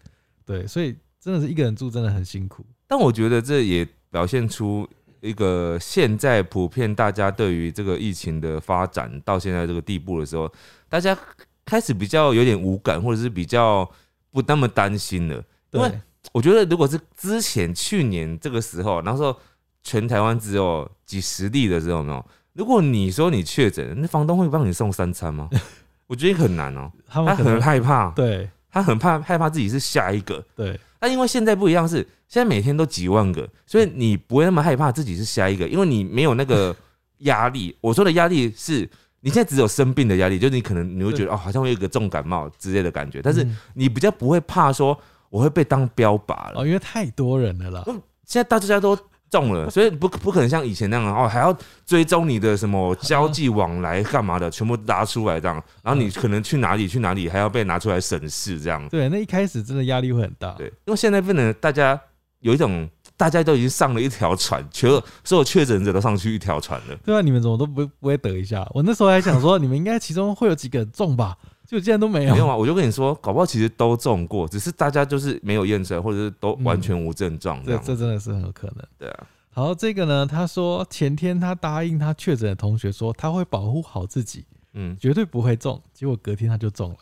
[0.45, 2.65] 对，所以真的是一个人住真的很辛苦。
[2.87, 4.89] 但我觉得这也表现出
[5.21, 10.51] 一个现在普遍大家对于这个疫情的发展到现在这个地步的时候，
[10.89, 11.17] 大家
[11.65, 13.89] 开始比较有点无感，或者是比较
[14.31, 15.45] 不那么担心了。
[15.71, 16.01] 因为，
[16.33, 19.39] 我觉得如果是之前去年这个时候，那时候
[19.83, 22.27] 全台湾只有几十例的时候，有没有？
[22.55, 25.49] 如果你说你确诊，那房东会帮你送三餐吗？
[26.07, 30.45] 我觉得很难哦、他很害怕，对他很怕害怕自己是下一个。
[30.55, 36.75] 对那因为现在不一样是，现在每天都几万个，所以你不会那么害怕自己是下一个，因为你没有那个
[37.21, 37.75] 压力。
[37.81, 38.89] 我说的压力是
[39.21, 44.99] 你现在只有生病的压力，就是你可能你会觉得哦，好像会有一个重感冒之类的感觉，但是嗯你比较不会怕说
[45.31, 46.61] 我会被当标靶了。
[46.61, 47.83] 哦，因为太多人了啦。
[48.27, 48.97] 现在大家都
[49.33, 58.87] 中了，所以不不可能像以前那样哦，还要追踪你的什么交际往来干嘛的，全部拉出来这样，然后你可能去哪里去哪里还要被拿出来审视这样。
[58.91, 60.51] 对，那一开始真的压力会很大。
[60.53, 61.99] 对，因为现在变得大家
[62.41, 64.91] 有一种，大家都已经上了一条船，全
[65.25, 66.97] 所有确诊者都上去一条船了。
[67.03, 68.69] 对啊，你们怎么都不不会得一下？
[68.75, 71.35] 我那时候还想说，你们应该其中会有几个中吧，
[71.73, 72.33] 就竟然都没有。
[72.35, 77.73] 没有啊，我就跟你说，搞不好其实都中过，只是大家就是没有验证，或者是都完全无症状这。
[77.79, 78.85] 这这真的是很有可能。
[78.99, 86.97] 对啊，好，这个呢，他说前天他答应他确诊的同学说他会保护好自己，嗯，绝对不会中，结果隔天他就中了。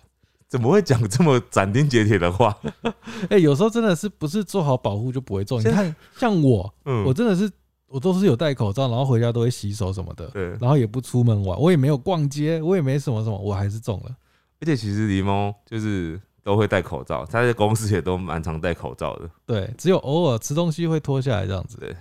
[0.46, 2.56] 怎么会讲这么斩钉截铁的话？
[3.28, 5.59] 哎、有时候真的是不是做好保护就不会中。
[5.59, 7.50] 你看，像我，嗯，我真的是
[7.88, 14.16] 我都是有戴口罩，然后回家都会洗手什么的，对，然后也不出门玩，我也没有逛街，我也没什么什么，我还是中了。
[14.61, 19.31] 而且其实狸猫就是都会戴口罩，他在公司也都蛮常戴口罩的。
[19.46, 21.96] 对，只有偶尔吃东西会脱下来这样子。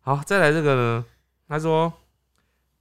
[0.00, 1.04] 好，再来这个呢，
[1.48, 1.92] 他说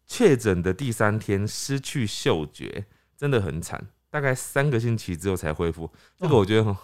[0.06, 2.86] 确诊的第三天失去嗅觉，
[3.18, 5.90] 真的很惨，大概三个星期之后才恢复。
[6.18, 6.76] 这个哦我觉得很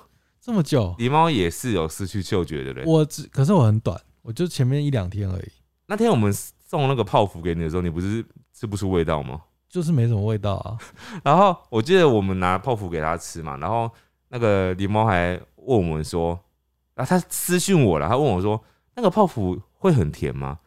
[0.42, 2.86] 这么久，狸猫也是有失去嗅觉的人。
[2.88, 5.52] 我只可是我很短，我就前面一两天而已，
[5.86, 9.42] 那天我们送那个泡芙给你的时候，你不是吃不出味道吗？
[9.70, 10.78] 就是没什么味道啊。
[11.24, 13.90] 然后我记得我们拿泡芙给他吃嘛，然后
[14.30, 16.38] 那个狸猫还问我们说，
[16.96, 18.62] 啊，他私讯我了，他问我说，
[18.96, 20.60] 那个泡芙会很甜吗？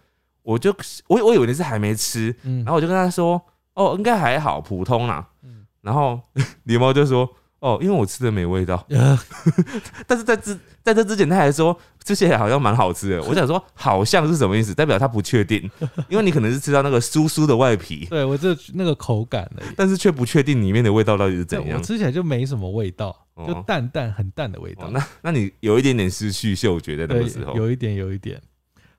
[0.42, 0.74] 我就
[1.08, 3.40] 我我以为你是还没吃，嗯然，后我就跟他说，
[3.74, 5.28] 哦，应该还好，普通啦。
[5.42, 6.20] 嗯然后
[6.66, 7.28] 狸猫就说，
[7.62, 8.84] 哦，因为我吃的没味道。
[8.90, 9.16] 呃，
[10.06, 13.22] 但是在之在这之前，他还说这些好像蛮好吃的。
[13.24, 14.74] 我想说，好像是什么意思？
[14.74, 15.70] 代表他不确定，
[16.08, 19.70] 因为你可能是吃到那个酥酥的外皮，对我这那个口感而已。
[19.76, 21.84] 但是却不确定里面的味道到底是怎样我。
[21.84, 24.86] 吃起来就没什么味道，哦就淡淡很淡的味道。
[24.86, 28.42] 哦，那那你有一点点失去嗅觉在那对个时候，，有一点，有一点。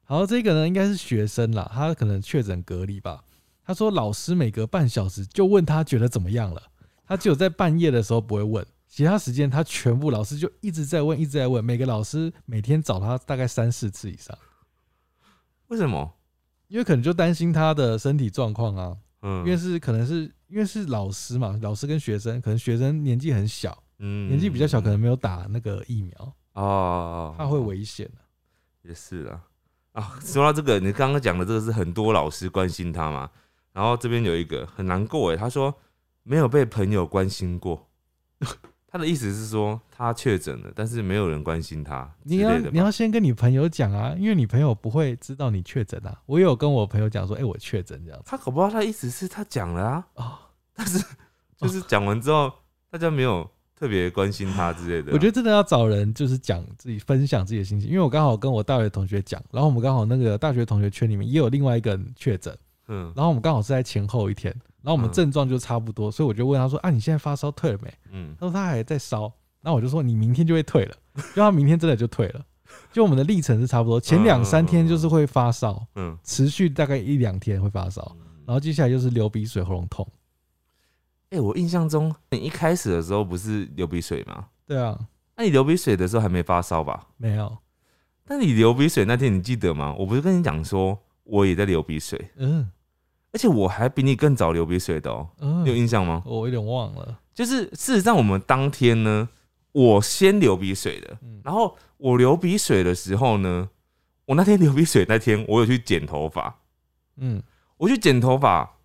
[0.06, 3.20] 好，这个呢应该是学生啦，他可能确诊隔离吧。
[3.66, 6.62] 他说老师每隔半小时就问他觉得怎么样了，
[7.06, 11.64] 他只有在半夜的时候不会问，其他时间他全部老师就一直在问，一直在问。
[11.64, 14.38] 每个老师每天找他大概三四次以上，
[15.68, 16.14] 为什么？
[16.68, 28.26] 因为可能就担心他的身体状况啊，嗯，因为是可能是因为是老师嘛，老师跟学生，可能学生年纪很小，嗯年纪比较小，可能没有打那个疫苗，哦，怕会危险啊
[28.82, 29.44] 也是啊。
[29.92, 33.30] 啊，说到这个，你刚刚讲的这个是很多老师关心他嘛，
[33.72, 35.72] 然后这边有一个很难过哎，他说
[36.24, 37.88] 没有被朋友关心过，
[38.88, 42.58] 他的意思是说他确诊了，但是没有人关心他你要。
[42.58, 46.22] 你要先跟你朋友讲啊，因为你朋友不会知道你确诊啊。
[46.26, 48.26] 我有跟我朋友讲说，哎、我确诊这样子。
[48.28, 50.40] 他搞不好他的意思是他讲了啊，啊、
[50.74, 51.04] 但是
[51.58, 52.52] 就是讲完之后，
[52.90, 55.14] 大家没有特别关心他之类的啊。
[55.14, 62.56] 我觉得真的要找人，就是讲自己分享自己的心情，因为我刚好跟我大学同学讲，然后我们刚好那个大学同学圈里面也有另外一个人确诊，
[62.88, 63.12] 嗯。
[63.16, 67.92] 然后我们刚好是在前后一天，然后我们嗯症状就差不多，所以我就问他说，啊，你现在发烧退了没？
[68.12, 70.96] 嗯他说他还在烧，那我就说你明天就会退了，
[71.34, 72.46] 就他明天真的就退了。
[72.92, 78.16] 就我们的历程是差不多，前两三天就是会发烧，嗯，持续大概一两天会发烧，
[78.46, 80.08] 然后接下来就是流鼻水、喉咙痛。
[81.30, 84.48] 哎、我印象中你一开始的时候不是流鼻水吗？
[84.66, 85.00] 对啊，
[85.36, 87.08] 那你流鼻水的时候还没发烧吧？
[87.18, 87.58] 没有，
[88.28, 89.96] 那你流鼻水那天你记得吗？
[89.98, 92.70] 我不是跟你讲说我也在流鼻水，嗯
[93.34, 96.22] 而且我还比你更早流鼻水的哦、你有嗯，印象吗？
[96.26, 97.20] 我有点忘了。
[97.34, 99.28] 就是事实上我们当天呢，
[99.72, 101.42] 我先流鼻水的，嗯。
[101.44, 103.68] 然后我流鼻水的时候呢，
[104.26, 106.60] 我那天流鼻水那天我有去剪头发，
[107.18, 107.42] 嗯。
[107.78, 108.78] 我去剪头发，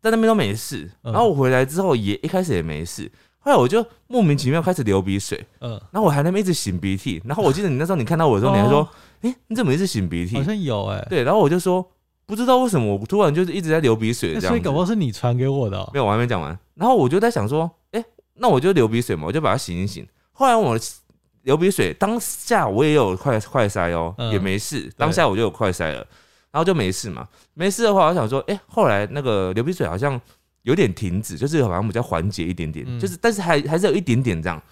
[0.00, 1.12] 在那边都没事，嗯。
[1.12, 8.88] 然后我回来之后也一开始也没事，后来我就莫名其妙开始流鼻水，嗯，然后我还在那边一直擤鼻涕，然后我记得你那时候你看到我的时候，你还说哦，
[9.20, 10.36] 哎、你怎么一直擤鼻涕？
[10.36, 10.42] 好？
[10.42, 11.86] 像有哎、对，然后我就说
[12.30, 15.98] 不知道为什么我突然就是一直在流鼻水这样子欸所以搞不好是你传给我的、哦没。
[15.98, 16.56] 有，我还没讲完。
[16.74, 18.04] 然后我就在想说，哎、
[18.34, 20.06] 那我就流鼻水嘛，我就把它醒一醒。
[20.30, 20.78] 后来我
[21.42, 24.88] 流鼻水，当下我也有快快塞哦、嗯也没事。
[24.96, 26.06] 当下我就有快塞了，
[26.52, 27.26] 然后就没事嘛。
[27.54, 30.18] 没事的话，我想说，哎、后来那个流鼻水好像
[30.62, 34.62] 有点停止，就是好像比较缓解一点点，嗯就是但是还还是有一点点这样。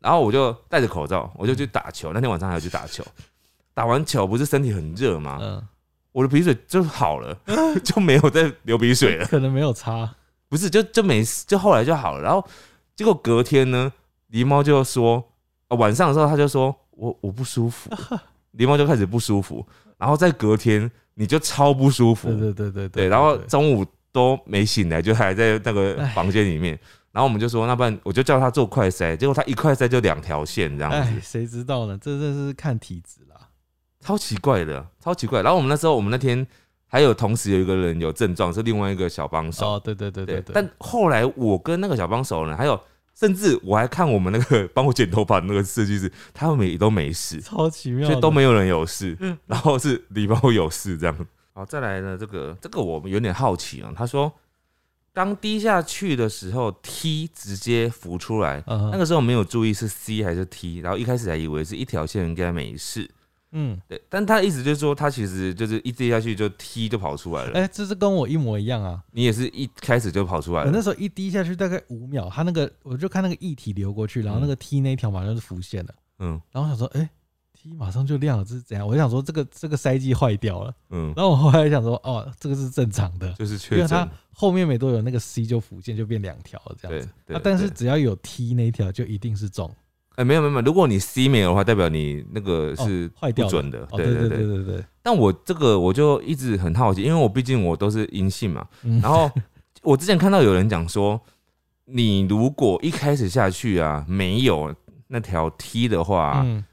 [0.00, 2.12] 然后我就戴着口罩，我就去打球。
[2.12, 3.02] 那天晚上还要去打球，
[3.74, 5.38] 打完球不是身体很热吗？
[5.40, 5.62] 嗯，
[6.16, 7.38] 我的鼻水就好了，
[7.84, 9.26] 就没有再流鼻水了。
[9.26, 10.10] 可能没有擦，
[10.48, 12.22] 不是，就就没事，就后来就好了。
[12.22, 12.42] 然后
[12.94, 13.92] 结果隔天呢，
[14.30, 15.22] 狸猫就说，
[15.68, 17.90] 呃晚上的时候他就说我我不舒服，
[18.56, 19.62] 狸猫就开始不舒服，
[19.98, 26.78] 然后在隔天你就超不舒服，对对对对对，然后中午都没醒来，就还在那个哎房间里面。
[27.12, 31.98] 然后我们就说，那不然我就叫他做快筛，结果他一快筛就两条线这样哎，子，谁知道呢？
[32.00, 33.25] 这这是看体质啦。
[34.06, 35.42] 超奇怪的，超奇怪。
[35.42, 36.46] 然后我们那时候，我们那天
[36.86, 42.80] 还有同时有一个人有症状，是另外一个小帮手，哦，对对对对对，但后来我跟那个小帮手呢，还有
[43.16, 51.26] 甚至我还看我们那个帮我剪头发的那个设计师，他们也都没事，超奇妙所，以都没有人有事，然后是礼包有事这样。
[51.52, 53.92] 好，再来呢，这个这个我们有点好奇啊。
[53.96, 54.32] 他说，
[55.12, 63.10] 刚滴下去的时候，T 直接浮出来，那个时候没有注意是 C 还是 T，然后一开始还以为是一条线应该没事，
[63.58, 69.02] 嗯，对，但他的意思就是说，他其实就是一滴下去就 T 就跑出来了，哎，这是跟我一模一样啊。
[69.12, 76.38] 你也是一开始就跑出来了，我那时候一滴下去大概五秒，他那个我就看那个液体流过去，然后那个 T 那一条马上就浮现了，嗯。
[76.52, 77.08] 然后我想说，哎
[77.54, 78.86] ，T 马上就亮了，这是怎样？
[78.86, 87.08] 我就想说这个这个塞剂坏掉了，嗯，然后我后来想说，哦，这个是正常的，就是确因为它，后面没多久那个 C 就浮现，就变两条这样对子。
[87.26, 89.74] 对啊，但是只要有 T 那一条，就一定是中，
[90.16, 93.80] 哎、没有没有没有，如果你 C 没有的话，代表你那个是坏掉了不准的。
[93.90, 98.66] 哦，对对对对对对对，但我这个我就一直很好奇，因为我毕竟我都是阴性嘛。
[98.82, 99.30] 嗯然后
[99.82, 101.20] 我之前看到有人讲说，
[101.84, 104.74] 你如果一开始下去啊没有
[105.06, 106.64] 那条 T 的话，嗯，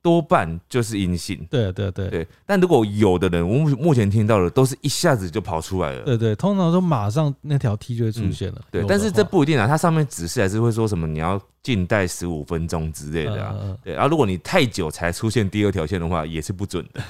[0.00, 1.46] 多半就是阴性。
[1.50, 6.02] 对对对对，但如果有的人，我目目前听到的都是一下子就跑出来了。
[6.04, 8.60] 对对，通常都马上那条 T 就会出现了。
[8.70, 13.54] 对，但是这不一定啊，它上面指示还是会说什么你要静待十五分钟之类的啊。
[13.82, 17.02] 对，然后如果你太久才出现第二条线的话，也是不准的。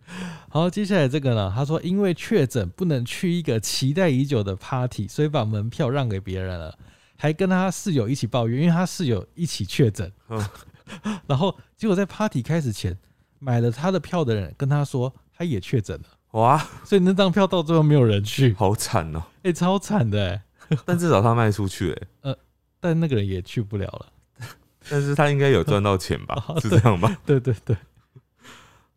[0.48, 1.52] 好，接下来这个呢？
[1.54, 6.78] 他说，因为确诊不能去一个期待已久的 party，所以把门票让给别人了，
[7.16, 10.10] 还跟他室友一起抱怨，因为他室友一起确诊。
[11.04, 12.96] 嗯 然后结果在 party 开始前，
[13.38, 16.06] 买了他的票的人跟他说他也确诊了，
[16.38, 20.42] 哇，所以那张票到最后没有人去，好惨哦、哎、超惨的哎、
[20.86, 22.38] 但至少他卖出去了、
[22.80, 24.06] 但那个人也去不了了。
[24.88, 26.44] 但是他应该有赚到钱吧？
[26.46, 27.16] 哦是这样吧？
[27.26, 27.76] 对对对，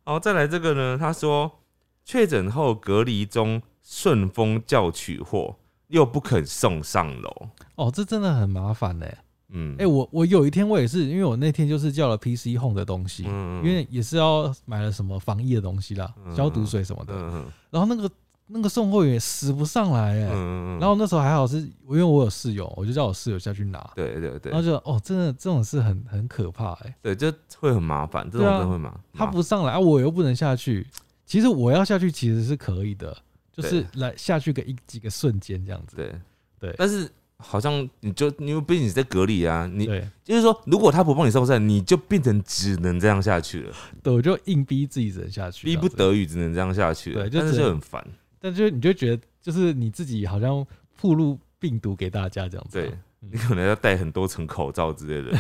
[0.03, 0.97] 好，再来这个呢？
[0.99, 1.59] 他说
[2.05, 7.49] 确诊后隔离中顺丰叫取货，又不肯送上楼。
[7.75, 9.07] 哦，这真的很麻烦呢、
[9.51, 17.13] 嗯，哎、我我有一天我也是，因为我那天就是叫了 PC Home 的东西，嗯因为也是要买了什么防疫的东西啦，嗯消毒水什么的。
[17.15, 18.09] 嗯然后那个
[18.51, 23.79] 那个送货员也死不上来哎、嗯然后那时候还好是，因为我有室友，我就叫我室友下去拿。
[23.95, 28.91] 对对对然后就哦，真的这种事很很可怕哎、对，就会很麻烦，这种真的会麻。
[29.13, 30.87] 他麻不上来啊，我又不能下去。
[31.25, 33.15] 其实我要下去其实是可以的，
[33.51, 35.95] 就是来下去个一几个瞬间这样子。
[35.95, 36.15] 对
[36.59, 37.07] 对但是
[37.41, 43.73] 好像你就因为毕竟你在隔离啊，你对就是说，如果他不帮你送餐，你就变成只能这样下去了，
[44.03, 45.87] 对，我就硬逼自己只能下去，逼不。
[45.87, 47.29] 得已只能这样下去了。
[47.29, 48.05] 但是对就很烦。
[48.39, 50.65] 但就你就觉得，就是你自己好像
[51.01, 52.83] 暴露病毒给大家这样子啊。
[52.83, 55.37] 对你可能要戴很多层口罩之类的。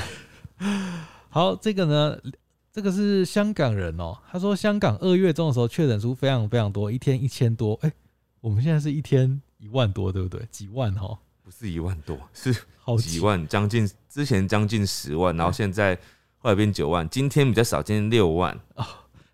[1.29, 2.17] 好，这个呢，
[2.73, 4.17] 这个是香港人哦。
[4.29, 7.77] 他说香港二月中的时候确诊数非常非常多，一天一千多。
[7.83, 7.91] 哎、
[8.41, 10.45] 我们现在是一天一万多，对不对？
[10.51, 11.17] 几万哈，
[11.49, 15.95] 不是一万多，是好几万，将近之前将近十万，然后现在
[16.37, 18.55] 后来变九万，今天比较少，今天六万。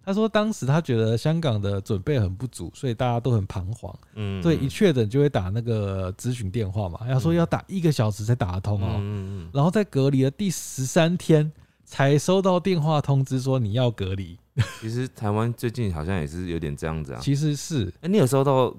[0.05, 8.91] 他说当时他觉得香港的准备很不足，所以大家都很彷徨，嗯，所以一确诊就会打那个咨询电话嘛，要说要打一个小时才打得通哦。
[8.99, 11.51] 嗯嗯然后在隔离的第十三天
[11.83, 17.19] 才收到电话通知说你要隔离，嗯，其实台湾最近好像也是有点这样子啊。
[17.21, 18.73] 其实是，哎，你有收到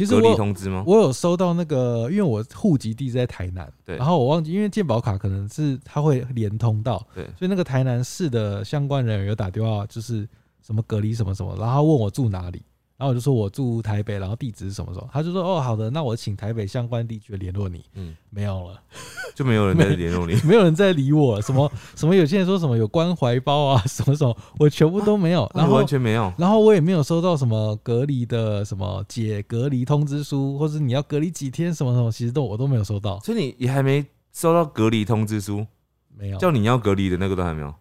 [0.00, 0.82] 其实我通知吗？
[0.86, 3.96] 我有收到那个，因为我户籍地在台南，对。
[3.96, 10.28] 然后我忘记，因为健保卡可能是它会连通到，对，所以那个台南市的相关人员有打电话，就是
[10.62, 12.62] 什么隔离什么什么，然后他问我住哪里，
[13.00, 18.78] 然后我就说我住台北，然后地址是什么时候，他就说哦好的，那我请台北相关地区联络你，嗯，没有了，
[19.34, 20.34] 就没有人在联络你。
[20.44, 26.30] 没有人在理我，什么什么有些人说什么有关怀包啊，什么什么，我全部都没有，然后完全没有。
[26.36, 35.66] 然后我也没有收到什么隔离的什么解隔离通知书，或是你要隔离几天什么什么，其实都我都没有收到，所以你也还没收到隔离通知书，
[36.14, 36.36] 没有。
[36.36, 37.74] 叫你要隔离的那个都还没有，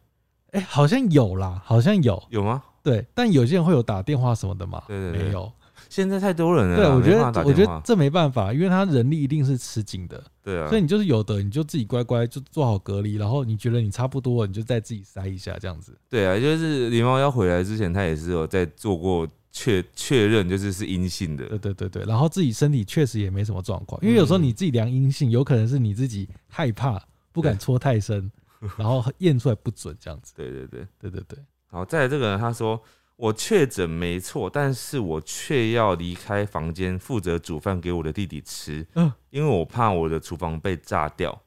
[0.51, 2.63] 哎、好像有啦，好像有，有吗？
[2.90, 5.52] 对，但有些人会有打电话什么的嘛，对对对没有。
[5.90, 7.66] 现在太多人了对，我觉得我觉。
[7.66, 15.98] 得这没办法，因为他人力一定是吃紧的，对啊，所以你就是有的你就自己乖乖就做好隔离，然后你觉得你差不多了，你就再自己塞一下这样子。
[16.10, 28.32] 对啊，就是狸猫要回来之前，他也是有在做过确确认就是是阴性的对，对对对，然后自己身体确实也没什么状况，因为有时候你自己量阴性，有可能是你自己害怕，不敢戳太深，
[28.78, 30.34] 然后验出来不准这样子。
[30.36, 30.86] 对对对。
[31.00, 32.82] 对对对，好，再来这个人他说
[33.15, 41.41] 我确诊没错，但是我却要离开房间负责煮饭给我的弟弟吃，嗯因为我怕我的厨房被炸掉。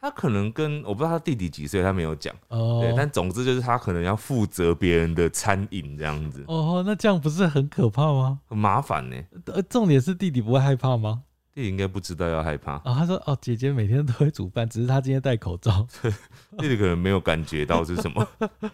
[0.00, 2.32] 他可能跟我不知道他弟弟几岁，他没有讲。
[2.50, 8.38] 哦，对，但总之就是他可能要负责别人的餐饮这样子，哦，那这样不是很可怕吗？
[8.46, 9.16] 很麻烦呢。
[9.46, 11.24] 呃，重点是弟弟不会害怕吗？
[11.58, 15.84] 弟弟应该不知道要害怕，啊、他说哦，姐姐每天都会煮饭，只是她今天戴口罩。
[16.56, 18.24] 弟 弟可能没有感觉到是什么。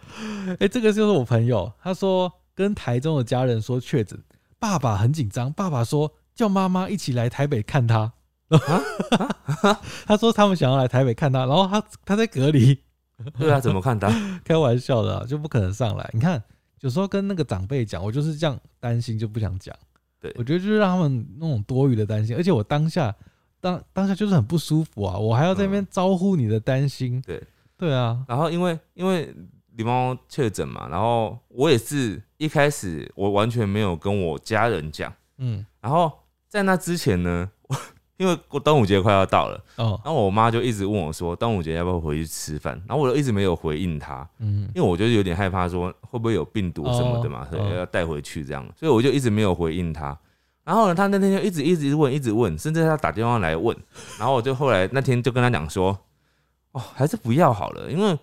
[0.59, 4.21] 哎、这个就是我朋友，他说跟台中的家人说确诊，
[4.59, 8.13] 爸爸很紧张，爸爸说叫妈妈一起来台北看他。
[10.05, 12.79] 他说他们想要来台北看他，然后他他在隔离，
[13.39, 14.07] 对啊，怎么看他？
[14.43, 16.07] 开玩笑的啊、就不可能上来。
[16.13, 16.43] 你看，
[16.81, 19.75] 有时候跟那个长辈讲，我就是这样担心，就不想讲。
[20.19, 20.33] 对。
[20.37, 23.13] 我觉得就是让他们那种多余的担心，而且我当下
[23.59, 27.21] 当当下就是很不舒服啊，我还要在那边招呼你的担心。
[27.21, 27.41] 对。
[27.77, 29.35] 对啊，然后因为因为
[29.75, 36.09] 狸猫确诊嘛，然后我也是一开始我完全没有跟我家人讲，嗯，然后
[36.47, 37.54] 在那之前呢，我
[38.17, 47.75] 因为我端午节快要到了，哦，然后我妈就一直问我说端午节要不要回去吃饭，然后我就一直没有回应她，嗯，因为我就是有点害怕说会不会有病毒什么的嘛，哦所以哦。
[47.75, 50.17] 要带回去这样，所以我就一直没有回应她。
[50.63, 53.75] 然后呢，她那天就一直一直问，一直问，甚至她打电话来问，
[54.17, 55.97] 然后我就后来那天就跟她讲说，
[56.71, 58.17] 哦，还是不要好了，因为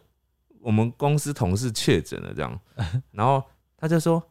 [0.60, 2.58] 我们公司同事确诊了这样，
[3.12, 3.42] 然后
[3.76, 4.22] 她就说。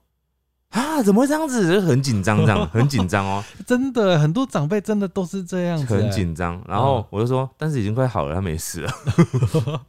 [0.72, 1.72] 啊，怎么会这样子？
[1.72, 6.62] 就很紧张，这样很紧张哦， 真的很多长辈真的都是这样子、很欸紧张。
[6.68, 8.92] 然后我就说，但是已经快好了，他没事了。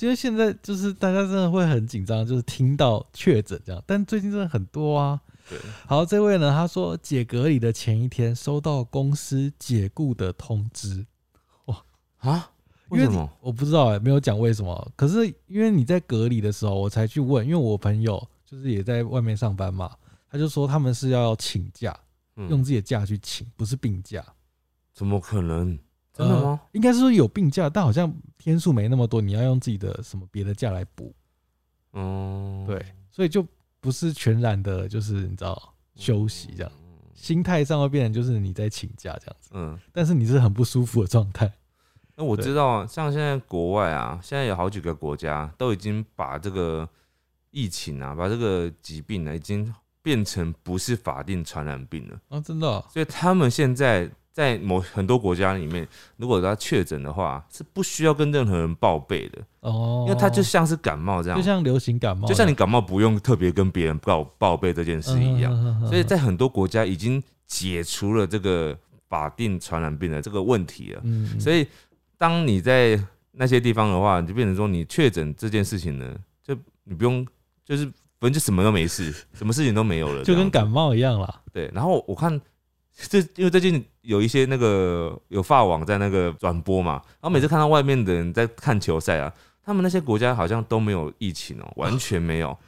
[0.00, 5.18] 因为现在就是大家真的会很紧张，就是听到确诊这样，但最近真的很多啊。
[5.48, 11.04] 对，好，这位呢，他说解隔离的前一天收到公司解雇的通知，
[11.66, 11.76] 哇
[12.18, 12.50] 啊？
[12.90, 13.28] 因为为什么？
[13.40, 14.92] 我不知道哎、没有讲为什么。
[14.94, 19.90] 可是因为你在隔离的时候，我才去问，因为我朋友就是也在外面上班嘛，
[20.32, 21.94] 他就说他们是要请假，
[22.36, 24.24] 嗯用自己的假去请，不是病假。
[24.94, 25.78] 怎么可能？
[26.10, 26.58] 真的吗？
[26.72, 31.14] 应该是说有病假，但好像天数没那么多，你要用自己的什么别的假来补。
[31.92, 33.46] 嗯，对，所以就
[33.78, 36.72] 不是全然的，就是你知道休息这样，
[37.14, 41.52] 心态上会变成就是你在请假这样子，嗯，但是你是很不舒服的状态。
[42.14, 46.88] 那我对知道啊，像现在国外啊，现在有好几个国家都已经把这个
[47.50, 55.86] 疫情啊，把这个疾病呢、已经变成不是法定传染病了，啊，真的哦、所以他们现在在某很多国家里面，
[56.16, 61.38] 如果他确诊的话，是不需要跟任何人报备的，哦，因为他就像是感冒这样。
[61.38, 65.86] 就，像流行感冒，就像你感冒不用特别跟别人报报备这件事一样。
[65.86, 68.76] 所以在很多国家已经解除了这个
[69.08, 71.00] 法定传染病的这个问题了。
[71.04, 71.66] 嗯，所以
[72.16, 72.98] 当你在
[73.32, 77.26] 那些地方的话，你就变成说你确诊这件事情呢，就你不用，
[77.64, 77.90] 就是
[78.22, 81.42] 反正就什么都没事， 什么事情都没有了，就跟感冒一样啦。
[81.52, 81.68] 对。
[81.74, 82.40] 然后我看
[82.94, 89.34] 这因为最近有一些那个有法网在那个转播嘛，然后每次看到外面的人在看球赛啊。
[89.64, 92.58] 他们那些国家好像都没有疫情哦、 完全没有，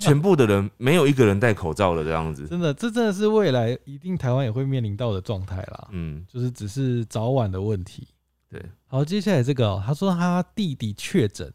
[0.00, 2.46] 全部的人没有一个人戴口罩的这样子。
[2.46, 5.88] 真的，这真的是未来一定台湾也会面临到的状态啦。
[5.90, 8.08] 嗯，就是只是早晚的问题。
[8.48, 11.52] 对，好，接下来这个哦、他说他弟弟确诊，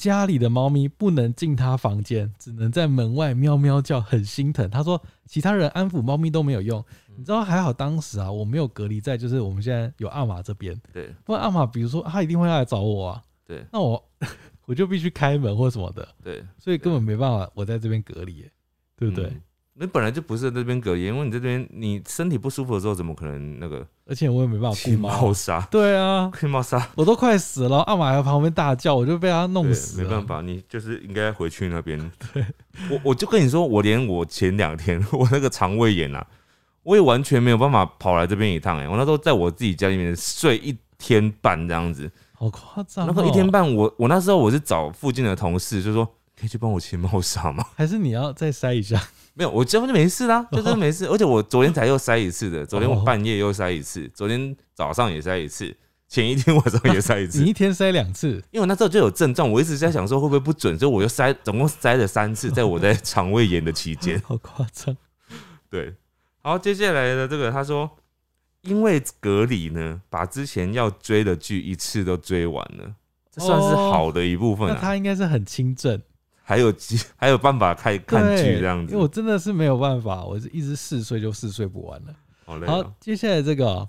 [0.00, 4.68] 家里的猫咪不能进他房间，只能在门外喵喵叫，很心疼。
[4.70, 6.82] 他说其他人安抚猫咪都没有用，
[7.14, 11.14] 你知道还好当时啊我没有隔离在，就是我们现在有阿玛这边，对。
[11.22, 13.62] 不然阿玛比如说他一定会来找我啊，对。
[13.70, 14.02] 那我
[14.64, 18.50] 我就必须开门或什么的，对，所以根本没办法我在这边隔离耶，
[18.96, 19.26] 对不对？
[19.26, 19.42] 嗯
[19.74, 25.60] 你本来就不是在这边隔离，因为你这边你身体不舒服的时候，怎么可能那个而且我也没办法去顾猫猫，砂？
[25.70, 30.04] 对啊，去猫砂，我都快死了，阿玛还在旁边大叫，我就被他弄，死了。
[30.04, 31.98] 没办法，你就是应该回去那边。
[32.32, 32.44] 对，
[32.90, 36.26] 我我就跟你说，我连我前两天 我那个肠胃炎啊，
[36.82, 43.12] 我也完全没有办法跑来这边一趟哎、我那时候在我自己家里面睡一天半这样子，好夸张、哦！
[43.14, 46.06] 那个一天半我我那时候我是找附近的同事，就说
[46.40, 47.62] 可以去帮我切猫砂吗？
[47.76, 48.98] 还是你要再塞一下？
[49.34, 51.06] 没有，我根本就没事啦，就真的没事。
[51.06, 55.76] 而且我昨天才又塞一次的，昨天我哦半夜又塞一次，昨天早上也塞一次，
[56.08, 57.50] 前一天晚上也塞一次 你。
[57.50, 64.20] 一天塞两次，因为我那时候就有症状，我一直在想说会不会不准，所以我又塞，总共塞了三次， 在我在肠胃炎的期间。
[64.24, 64.96] 好夸张。
[65.68, 65.94] 对，
[66.42, 67.88] 好，接下来的这个他说，
[68.62, 72.94] 因为隔离呢，把之前要追的剧一次都追完了，
[73.30, 74.74] 这算是好的一部分啊。
[74.74, 76.02] 那他应该是很轻症，
[76.50, 82.14] 还有机 还有办法看看剧这样子因为，我真的是没有办法，我是一直嗜睡就嗜睡不完了。
[82.44, 83.88] 好好接下来这个哦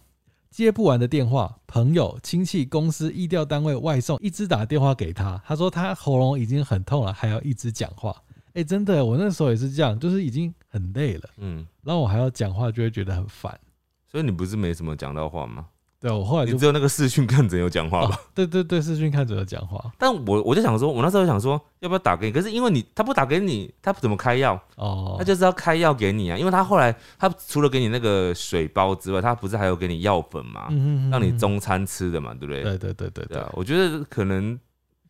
[0.52, 8.16] 接不完的电话，朋友、亲戚、公司、医调单位、外送，一直打电话给他，他说他喉咙已经很痛了，还要一直讲话。
[8.54, 13.60] 哎、真的，我那时候也是这样，就是已经很累了，嗯，然后我还要讲话，就会觉得很烦。
[14.08, 15.66] 所以你不是没什么讲到话吗？
[16.02, 18.16] 对我后来就你只有那个视讯看诊有讲话吧？
[18.16, 24.60] 哦对对对，视讯看诊有讲话但我我就想说，我那时候想说要不要打给你，可是因为你他不打给你，他怎么开药？
[24.78, 32.64] 哦，他就是要开药给你啊，因为他后来他除了给你那个水包之外，他不是还有给你药粉嘛，嗯让你中餐吃的嘛，对不对？
[32.64, 34.60] 对对对对对啊，我觉得可能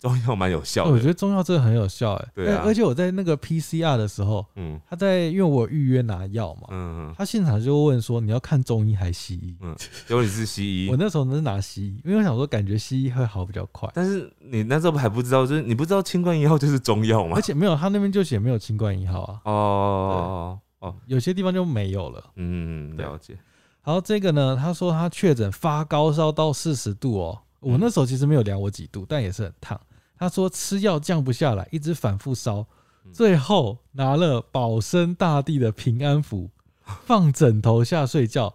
[0.02, 1.06] 中药蛮有效的我觉。
[1.08, 9.56] 得中药真的很有效哎、对啊而而且我在那个 PCR 的时候，嗯他在因为我预约拿药嘛，嗯，他现场就问说你要看中医还是西医？
[9.62, 9.76] 嗯
[10.08, 17.42] 结果你是西医， 我那时候是拿西医，因为我想说感觉西医会好比较快，但是你那时候还不知道，就是你不知道清冠一号就是中药吗而？
[17.42, 22.24] 且没有他那边就写没有清冠一号啊，哦哦，有些地方就没有了。
[22.38, 23.38] 嗯，对了解。
[23.84, 29.80] 然后，这个呢，他说他确诊发高烧到四十度哦，我那时候其实没有量我几度，但也是很烫。
[30.22, 32.68] 他说吃药降不下来，一直反复烧，
[33.04, 33.12] 嗯。
[33.12, 36.52] 最后拿了保生大帝的平安符
[37.08, 38.54] 放枕头下睡觉，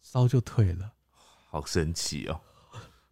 [0.00, 0.92] 烧就退了，
[1.50, 2.40] 好神奇哦，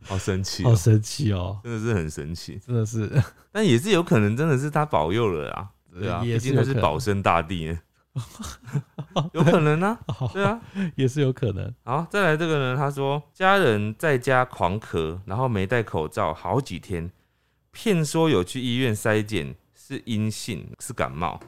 [0.04, 2.60] 好神奇好哦，神奇哦，真的是很神奇。
[2.64, 3.10] 真的是，
[3.50, 7.66] 但也是有可能真的是他保佑了啊，对啊，也毕竟他是保生大帝。
[7.66, 7.80] 呢，
[9.34, 9.98] 有可能啊，
[10.32, 10.60] 对啊。
[10.94, 11.74] 也是有可能。
[11.82, 17.10] 好，再来这个呢，他说家人在家狂咳，然后没戴口罩好几天，
[17.72, 21.40] 骗说有去医院筛检是阴性，是感冒，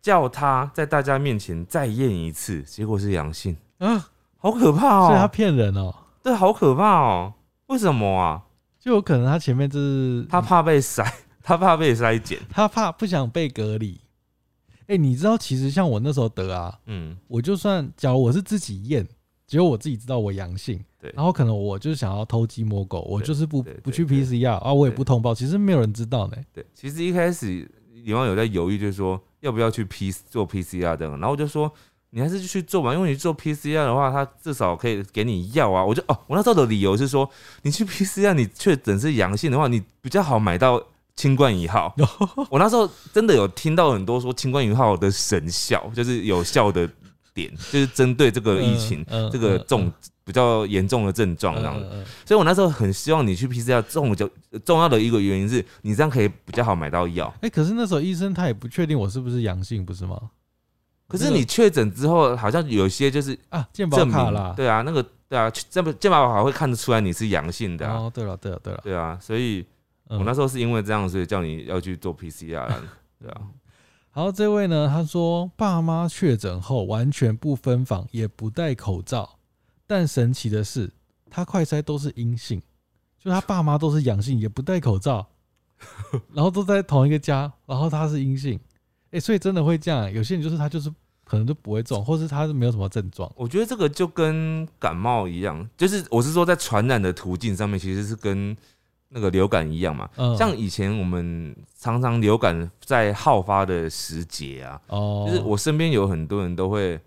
[0.00, 5.28] 叫他在大家面前再验一次，结果是阳性，啊，好可怕哦所以他哦！
[5.28, 7.34] 骗人哦，对，好可怕哦！
[7.66, 8.42] 为什么啊？
[8.78, 11.06] 就有可能他前面就是他怕被筛，
[11.42, 12.38] 他怕被筛检。
[12.48, 14.00] 他怕不想被隔离。
[14.86, 19.06] 哎、你知道其实像我那时候得啊，嗯，我就算假如我是自己验，
[19.50, 26.36] 结果我自己知道我阳性，对然后可能我就是想要偷鸡摸狗，我就是不不去 PCR 啊，我也不通报，其实没有人知道呢。
[26.54, 27.68] 对，其实一开始
[28.04, 31.68] 李旺有在犹豫，就是说要不要去 P 做 PCR 这样，然后我就说
[32.10, 35.84] 你还是去做吧，因为你做 PCR 的话，他至少可以给你药啊。
[35.84, 37.28] 我就哦，我那时候的理由是说，
[37.62, 40.80] 你去 PCR 你确诊是阳性的话，你比较好买到
[41.16, 41.92] 清冠一号。
[42.50, 46.88] 我那时候真的有听到很多说清冠一号的神效，就是有效的
[47.48, 49.92] 点，就是针对这个疫情、嗯嗯这个嗯重。
[50.22, 51.88] 比较严重的症状这样子，
[52.24, 54.30] 所以我那时候很希望你去 PCR，重就
[54.64, 57.34] 重要的一个原因是你这样可以比较好买到药。
[57.40, 60.16] 哎、可是那时候医生他也不确定我是不是阳性，不是吗？
[61.08, 69.66] 可是你确诊之后，好像有些就是啊，健保卡啦，，对啊，那个对啊，健保健保卡会看得出来你是阳性的啊，哦，对了，对了，对了，对啊，所以
[70.10, 72.80] 嗯我那时候是因为这样，所以叫你要去做 PCR，啦
[73.20, 73.40] 对啊，
[74.12, 79.38] 好，这位呢，他说爸妈确诊后完全不分房，也不戴口罩，
[79.86, 80.90] 但神奇的是，
[81.30, 82.60] 他快筛都是阴性，
[83.20, 85.24] 就他爸妈都是阳性，也不戴口罩，
[86.34, 88.58] 然后都在同一个家，然后他是阴性，
[89.12, 90.92] 哎、所以真的会这样，有些人就是他就是
[91.22, 98.56] 可能就不会中，或是他是没有什么症状，我觉得这个就跟感冒一样，就是我是说在传染的途径上面，其实是跟
[99.12, 100.08] 那个流感一样嘛。
[100.16, 106.98] 嗯，像以前我们常常流感在好发的时节啊，哦，就是我身边有很多人都会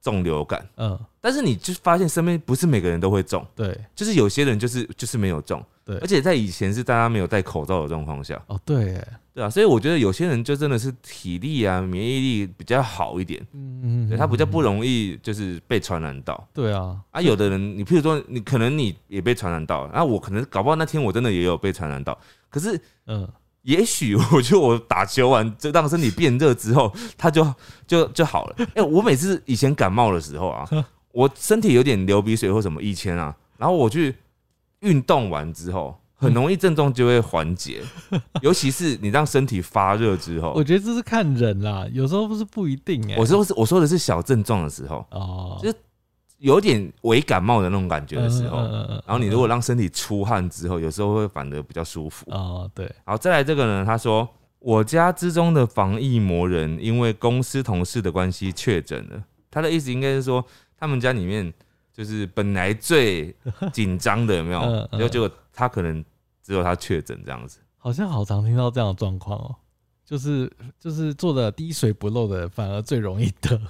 [0.00, 3.46] 中流感，嗯，但是你就发现身边不是每个人都会中。
[3.54, 9.08] 对就是有些人就是就是没有中，对而且在以前是大家没有戴口罩的状况下，哦对耶，
[9.38, 17.22] 对啊，所以我觉得有些人就真的是体力啊、免疫力比较好一点，嗯嗯，对他比较不嗯，容易就是被传染到对啊，啊。
[17.22, 22.18] 有的人，你譬如说你可能你也被传染到，然后我可能搞不好那天我真的也有被传染到，
[22.50, 23.28] 可是嗯，
[23.62, 27.54] 也许我觉得我打球完，就让身体变热之后，他就
[27.86, 28.56] 就就好了。
[28.74, 30.68] 哎、我每次以前感冒的时候啊，
[31.12, 34.16] 我身体有点流鼻水或什么，以前啊，然后我去
[34.80, 37.80] 运动完之后，很容易症状就会缓解，
[38.42, 40.64] 尤其是你让身体发热之后我。
[40.64, 45.74] 觉得这是看人啦，有时候不是不一定哎，我说是我说的是小症状的时候，哦，就是
[46.38, 52.26] 有点微感冒的那种感觉的时候，嗯嗯嗯嗯然后你如果让身体出汗之后，有时候会反而比较舒服。
[52.30, 59.22] 哦，对，好，再来这个呢，他说我家之中的防疫魔人因为公司同事的关系确诊了。
[59.50, 60.44] 他的意思应该是说，
[60.78, 61.50] 他们家里面
[61.92, 63.34] 就是本来最
[63.72, 64.88] 紧张的，有没有 嗯？
[64.92, 66.04] 嗯就结果他可能
[66.40, 67.58] 只有他确诊这样子。
[67.76, 69.56] 好像好常听到这样的状况哦，
[70.04, 70.48] 就是
[70.78, 73.60] 就是做的滴水不漏的反而最容易得，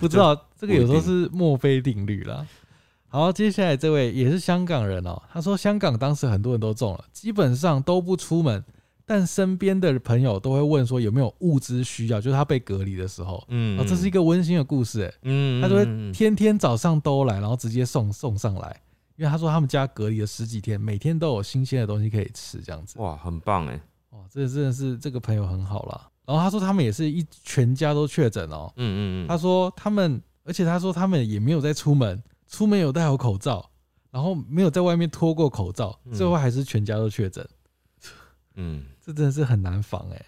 [0.00, 2.46] 不知道这个有时候是墨菲定律啦。
[3.08, 8.62] 好，接下来这位也是香港人哦，他说香港当时很多人都中了，基本上都不出门，
[9.06, 13.42] 但身边的朋友都会问说有没有物资需要，就是他被隔离的时候。
[13.48, 13.80] 嗯。
[13.80, 18.80] 哦，这是一个温馨的故事，哎，嗯他都会嗯嗯天天早上都来，然后直接送送上来，
[19.18, 22.98] 因为他说他们家隔离了十几天，每天都有新鲜的东西可以吃，这样子。
[23.00, 26.08] 哇，很棒哎，哇，这真的是这个朋友很好啦。
[26.24, 28.72] 然后他说他们也是一全家都确诊哦。
[28.76, 33.68] 嗯嗯嗯，他说他们，而且他说他们也没有在出门，出门有戴好口罩，
[34.10, 37.46] 然后没有在外面脱过口罩，嗯最后还是全家都确诊，
[38.54, 38.84] 嗯。
[39.00, 40.26] 这真的是很难防哎、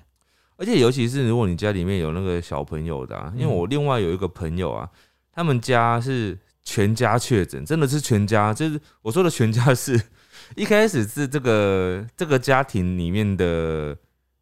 [0.56, 4.88] 而且尤其是如果你家里面有那个小朋友的、啊，因为我另外有一个朋友啊，
[5.30, 10.00] 他们家是全家确诊，真的是全家，就是我说的全家是
[10.56, 13.96] 一开始是这个这个家庭里面的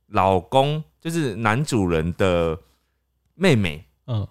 [0.09, 2.59] 老公，就是男主人的
[3.35, 4.27] 妹妹嗯。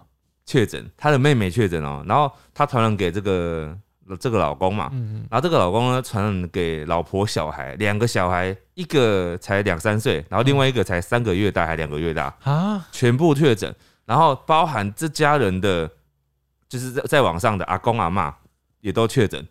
[0.50, 3.78] 确诊，他的妹妹确诊哦，然后他传染给这个
[4.18, 13.74] 这个老公嘛，嗯嗯，然后这个老公呢传染给老婆小孩，两个小孩，一个才两三岁，然后另外一个才三个月大还两个月大，啊，全部确诊，
[14.06, 15.90] 然后包含这家人的，
[16.68, 18.32] 就是在在网上的阿公阿嬷
[18.80, 19.46] 也都确诊，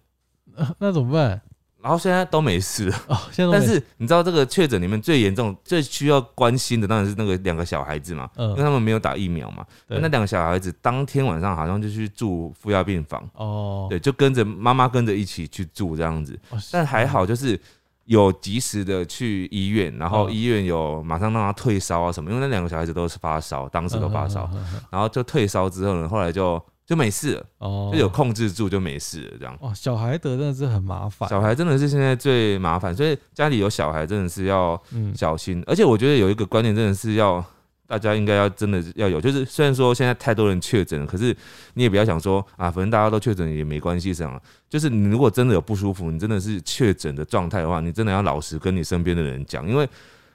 [0.56, 1.42] 呃 那怎么办？
[1.80, 2.98] 然后现在都没事了。
[3.08, 9.66] 哦，现在都 没但是你知道这个确诊里面最严重、最需要关心的当然是那个两个小孩子嘛，因为嗯，他们没有打疫苗嘛。
[9.88, 16.38] 那两个小孩子当天晚上好像就去住负压病房，哦，对，就跟着妈妈跟着一起去住这样子。
[16.50, 17.58] 哦，但还好，就是
[18.06, 24.50] 有及时的去医院，然后嗯医院有马上让他退烧啊什么，因为那两个小孩子都是发烧，当时都发烧，
[24.90, 29.56] 然后就退烧之后呢，后来就就没事了，哦，就有控制住就没事了这样。
[29.62, 37.46] 哦，小孩得真的是很麻烦，小孩真的是现在最麻烦，所以家里有小孩真的是要嗯小心，而且我觉得有一个观念真的是要。
[37.90, 41.34] 大家应该要真的要有，就是虽然说现在太多人确诊了，可是
[41.74, 44.42] 你也不要想说啊，反正大家都确诊也没关系这样。
[44.70, 49.88] 就是你如果真的有不舒服，你真的是确诊的状态的话，你真的要老实跟你身边的人讲，因为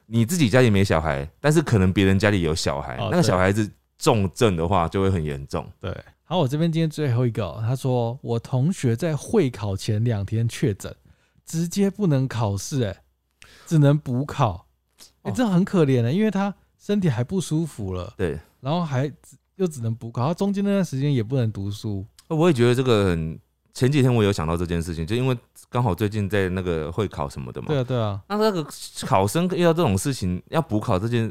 [0.07, 5.71] 你自己家里没小孩，但是可能别人家里有小孩，那个小孩子重症的话就会很严重。
[5.79, 5.95] 对。
[6.33, 10.97] 好，我这边今天最后一个哦、他说我同学在会考前两天确诊，
[11.45, 13.03] 直接不能考试，哎，
[13.67, 14.67] 只能补考，
[15.21, 19.13] 哎、哦这很可怜的，因为他身体还不舒服了，对，然后还
[19.57, 23.39] 又只能补考，他中间那段时间也不能读书，我也觉得这个很。
[23.75, 25.37] 前几天我有想到这件事情，就因为
[25.69, 28.67] 刚好最近在那个会考什么的嘛，对啊，对啊，那那个
[29.07, 31.31] 考生遇到这种事情要补考这件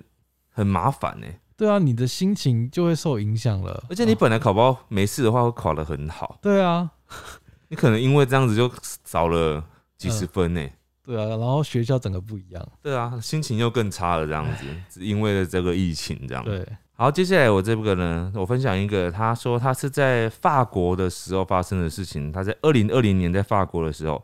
[0.51, 1.25] 很麻烦呢、
[1.61, 6.89] 对啊，你的心情就会受影响了，而且你哦本来考不好没事的话会考得很好，对啊，
[7.69, 8.67] 你可能因为这样子就
[9.05, 9.63] 少了
[9.95, 10.67] 几十分呢、
[11.03, 16.43] 对啊，然后学校整个不一样，对啊，心情又更差了这样子，只因为了这个疫情这样。
[16.43, 22.31] 对，好，接下来我这个呢，我分享一个，他说他是在法国的时候发生的事情。
[22.31, 24.23] 他在二零二零年在法国的时候，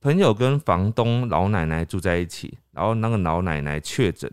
[0.00, 4.28] 朋友跟房东老奶奶住在一起，然后那个老奶奶确诊，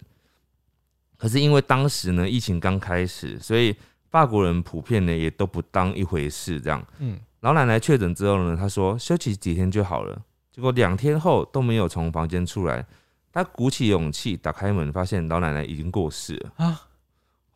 [1.22, 3.76] 可是因为当时呢疫情刚开始，所以
[4.10, 6.60] 法国人普遍呢也都不当一回事。
[6.60, 10.20] 这样，嗯，老奶奶确诊之后呢，她说休息几天就好了，
[10.52, 12.84] 结果两天后都没有从房间出来。
[13.32, 16.52] 她鼓起勇气打开门，发现老奶奶已经过世了。
[16.58, 16.82] 啊，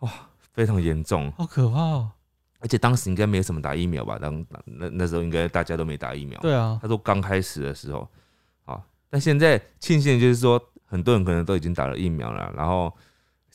[0.01, 0.11] 哇
[0.53, 2.11] 非常严重，好可怕哦，
[2.59, 4.19] 而且当时应该没有什么打疫苗吧？
[4.19, 6.39] 当那那时候应该大家都没打疫苗。
[6.39, 8.07] 对啊，他说刚开始的时候，
[8.63, 12.95] 好，但现在庆幸就是说，很多人可能都已经打了疫苗了，然后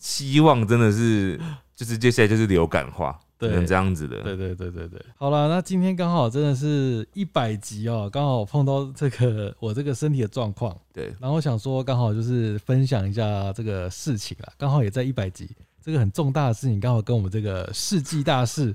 [0.01, 1.38] 希望真的是
[1.76, 4.20] 就是接下来就是流感化，对能这样子的。
[4.22, 15.48] 对对对对对，好了，那今天刚好真的是一百集哦，刚好碰到这个我这个身体的状况，对然后想说刚好就是分享一下这个事情啊，刚好也在一百集，
[15.84, 18.74] 这个很重大的事情刚好跟我们这个世纪大事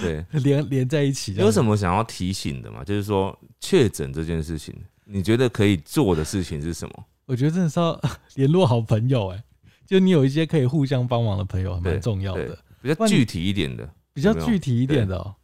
[0.00, 1.34] 对， 连连在一起。
[1.34, 1.70] 有什么？
[1.70, 2.84] 么想要提醒的吗？
[2.84, 4.74] 就是说确诊这件事情，
[5.04, 7.04] 你觉得可以做的事情是什么？
[7.26, 7.98] 我觉得真的是要
[8.34, 9.42] 联络好朋友哎、
[9.92, 12.58] 就你有一些可以互相帮忙的朋友，蛮重要的。
[12.80, 13.86] 比较具体一点的。
[14.14, 15.34] 比较具体一点的、哦，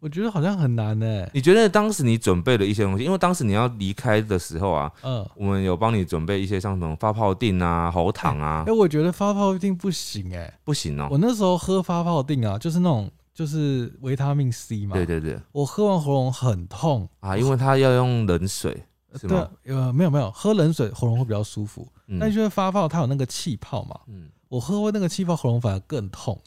[0.00, 8.64] 我觉得好像很难呢、你觉得当时你准备了一些东西，因为当时你要离开的时候啊，嗯，我们有帮你准备一些像什么发泡锭啊、喉糖啊。
[8.66, 15.38] 哎、，我觉得发泡定不行哎、不行哦、我那时候喝发泡定啊，就是那种就是维他命 C 嘛，对对对。
[15.52, 18.82] 我喝完喉咙很痛，啊，因为它要用冷水，
[19.18, 19.38] 是对？，
[19.74, 21.86] 呃，没有没有，喝冷水喉咙会比较舒服，
[22.18, 26.40] 但嗯就是发泡它有那个气泡嘛，嗯，我喝过那个气泡喉咙反而更痛。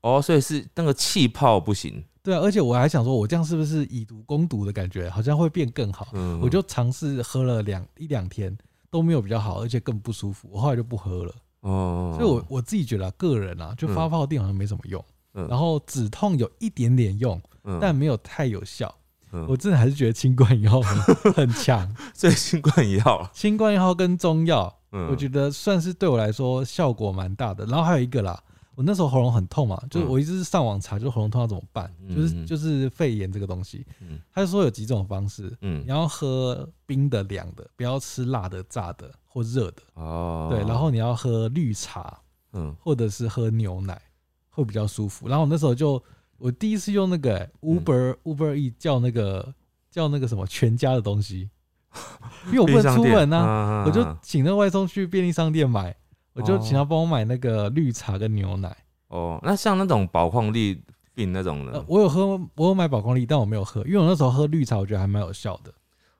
[0.00, 6.06] 哦，所以是那个气泡不行，对啊，而且我还想说，我这样是不是以毒攻毒的感觉，好像会变更好？
[6.12, 8.56] 嗯，我就尝试喝了两一两天
[8.90, 11.34] 都没有比较好，而且更不舒服，我后来就不喝了。
[11.62, 15.04] 哦，所以我我自己觉得、啊、个人啊，就发泡定好像没什么用，
[15.34, 18.94] 嗯然后止痛有一点点用，嗯但没有太有效。
[19.32, 19.46] 嗯。
[19.48, 25.08] 我真的还是觉得新冠一号很 很强，所以新冠一号，新冠一号跟中药嗯。
[25.10, 27.64] 我觉得算是对我来说效果蛮大的。
[27.66, 28.42] 然后还有一个啦，
[28.74, 30.08] 我那时候喉咙很痛嘛，就是嗯。
[30.08, 34.20] 我一直是上网查，就是喉咙痛要怎么办，就是就是肺炎这个东西，嗯。
[34.32, 35.82] 他就说有几种方式，嗯。
[35.82, 42.18] 你要喝冰的、凉的，不要吃辣的、炸的或热的，哦，对，然后你要喝绿茶
[42.52, 42.74] 嗯。
[42.80, 44.00] 或者是喝牛奶，
[44.48, 45.28] 会比较舒服。
[45.28, 46.02] 然后我那时候就
[46.38, 49.54] 我第一次用那个、欸 Uber、Uber E 叫那个
[49.90, 51.50] 叫那个什么全家的东西，
[52.46, 55.94] 因为我不能出门啊，啊我就请那外送去便利商店买，
[56.32, 56.60] 我就哦。
[56.62, 58.76] 请他帮我买那个绿茶跟牛奶。
[59.08, 60.80] 哦，那像那种宝矿力
[61.14, 65.72] 病那种呃的，我有喝，我有买宝矿力，但我没有喝，因为我那时候喝绿茶，我觉得还蛮有效的。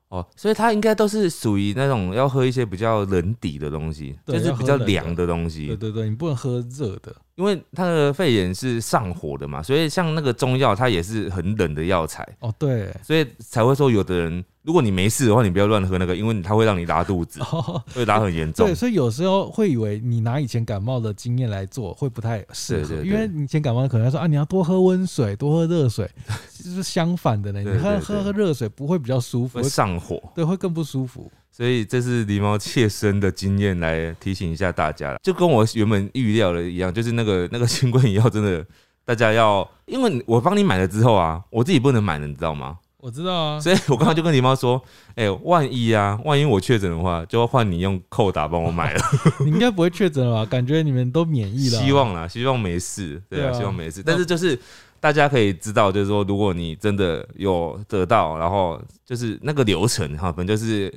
[0.08, 5.66] 哦，所以它应该都是属于那种要喝一些比较冷底的东西，就是比较凉的东西。
[5.66, 7.14] 对西，对对，你不能喝热的。
[7.36, 18.74] 因为它的肺炎是上火的嘛，所以像那个中药它也是很冷的药材，哦，对，所以才会说有的人，如果你没事的话，你不要乱喝那个，因为它会让你拉肚子， 哦，会拉很严重对，。
[18.74, 26.06] 所以有时候会以为你拿以前感冒的经验来做会不太适合，因为你以前感冒可能说啊，你要多喝温水，多喝热水，
[26.62, 27.62] 就是相反的呢。
[27.62, 31.32] 你喝喝喝热水不会比较舒服，会会上火，对会更不舒服。
[31.50, 38.62] 所以这是狸猫切身的经验来提醒一下大家了，就跟我原本预料的一样，就是那个 那个新冠药真的
[39.06, 42.76] 大家要，因为我帮你买了之后啊，我自己不能买了，你知道吗？
[43.00, 44.82] 我知道啊，所以我刚刚就跟你妈说，
[45.14, 49.00] 哎、万一啊，万一我确诊的话，就要换你用扣打帮我买了。
[49.44, 50.50] 你应该不会确诊了吧？
[50.50, 51.84] 感觉你们都免疫了啊。
[51.84, 54.02] 希望啦，希望没事，对啊，对啊希望没事。
[54.04, 54.58] 但是就是
[54.98, 60.92] 大家可以知道，就是说，如果你真的有得到，然后就是那个流程哈，反正就是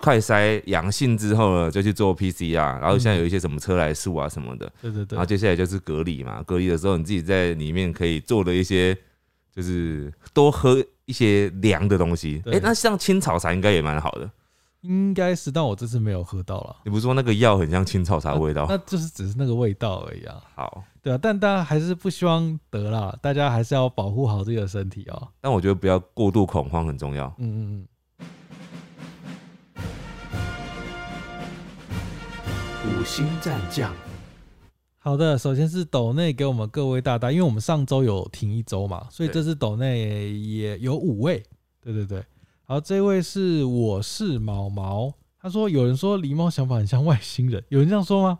[0.00, 8.92] 快筛阳性之后呢，就去做 PCR，然后现在有一些什么车来素啊什么的，对对对然后，接下来就是隔离嘛，隔离的时候你自己在里面可以做的一些，
[9.54, 12.40] 就是多喝一些凉的东西。
[12.46, 14.30] 哎、对那像青草茶应该也蛮好的。
[14.82, 16.76] 应该是，但我这次没有喝到了。
[16.84, 18.64] 你不是说那个药很像青草茶味道？
[18.68, 20.40] 那就是只是那个味道而已啊。
[20.54, 25.28] 好，对啊，但大家还是不希望得啦，大家还是要保护好自己的身体哦。
[25.40, 27.26] 但我觉得不要过度恐慌很重要。
[27.38, 27.88] 嗯嗯嗯。
[32.86, 33.92] 五星战将，
[35.08, 41.42] 好的，首先是斗内给我们各位大大，因为我们上周有停一周嘛，所以这次斗内也有五位。
[41.80, 42.22] 对对对，
[42.64, 48.38] 好，这位是我是毛毛，他说有人说狸猫想法很像外星人，有人这样说吗？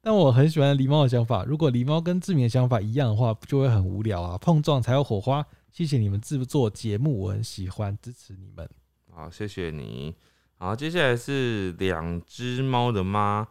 [0.00, 5.46] 但我很喜欢狸猫的想法，如果狸猫跟志明的想法一样的话，就会很无聊啊，碰撞才有火花。
[5.70, 8.68] 谢谢你们制作节目，我很喜欢，支持你们。
[9.12, 10.16] 好，谢谢你。
[10.56, 13.46] 好，接下来是两只猫的妈，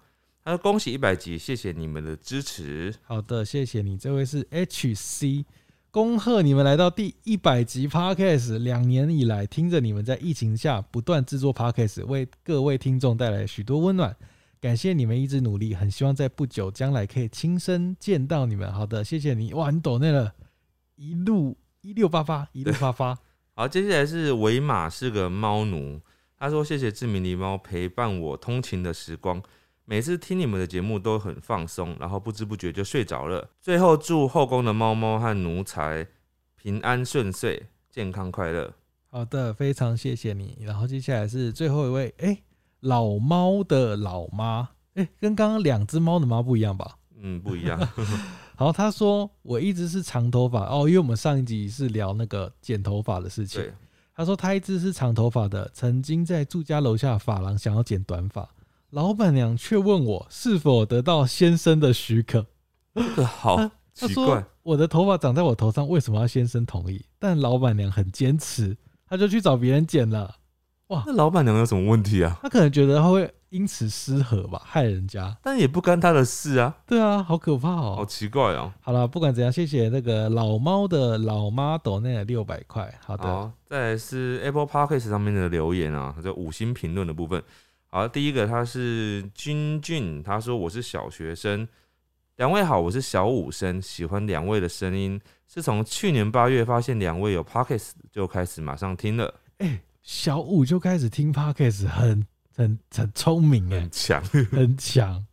[0.55, 2.93] 恭喜一百集，谢谢你们的支持。
[3.03, 3.97] 好的，谢谢你。
[3.97, 5.43] 这位是 HC，
[5.89, 8.59] 恭贺你们来到第一百集 Podcast。
[8.59, 14.15] 两年以来，听着你们在疫情下不断制作 Podcast，为各位听众带来许多温暖。
[14.61, 18.71] 感谢你们一直努力，很希望在不久将来可以亲身见到你们。
[18.71, 19.53] 好的，谢谢你。
[19.53, 20.33] 哇，你抖那了，
[20.95, 23.17] 一路一六八八，一路发发。
[23.53, 25.99] 好，接下来是维马是个猫奴，
[26.37, 29.41] 他说谢谢志明狸猫陪伴我通勤的时光，
[29.89, 33.49] 每次听你们的节目都很放松，然后不知不觉就睡着了。
[33.61, 36.05] 最后祝后宫的猫猫和奴才
[36.57, 38.73] 平安顺遂，健康快乐。
[39.09, 40.57] 好的，非常谢谢你。
[40.59, 42.38] 然后接下来是最后一位，哎、
[42.81, 46.97] 老猫的老妈，哎、跟刚刚两只猫的妈不一样吧？
[47.15, 47.79] 嗯，不一样。
[48.57, 53.73] 好，他说我一直是长头发哦，因为我们上一集是聊那个剪头发的事情对。，
[54.13, 58.49] 他说他一直是长头发的，曾经在住家楼下发廊想要剪短发，
[58.91, 62.45] 老板娘却问我是否得到先生的许可。
[62.95, 64.45] 这个好奇怪。
[64.63, 67.05] 我的头发长在我头上，为什么要先生同意？
[67.19, 70.35] 但老板娘很坚持，她就去找别人剪了。
[70.88, 72.39] 哇那老板娘有什么问题啊？
[72.41, 75.38] 她可能觉得她会因此失和吧，害人家。
[75.43, 77.95] 但也不干她的事啊，对啊，好可怕哦。
[77.97, 78.71] 好奇怪哦。
[78.79, 82.97] 好了，不管怎样，谢谢那个老猫的老妈抖那六百块。
[83.05, 87.43] 好的，好，再来是 Apple Podcast 上面的留言啊，这五星评论的部分。
[87.97, 91.67] 好，第一个他是君俊，他说我是小学生，
[92.35, 95.19] 两位好，我是小五生，喜欢两位的声音，
[95.51, 102.23] 是从去年八月发现两位有 Podcast 就开始马上听了，哎、小五就开始听 podcast，很
[102.55, 104.23] 很很聪明哎很，强。
[104.51, 105.25] 很强。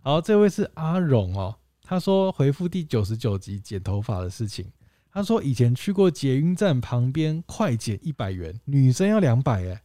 [0.00, 1.54] 好，这位是阿荣哦，
[1.84, 4.66] 他说回复第九十九集剪头发的事情。
[5.12, 9.82] 他说以前去过捷运站旁边快剪一百元，女生要两百哎，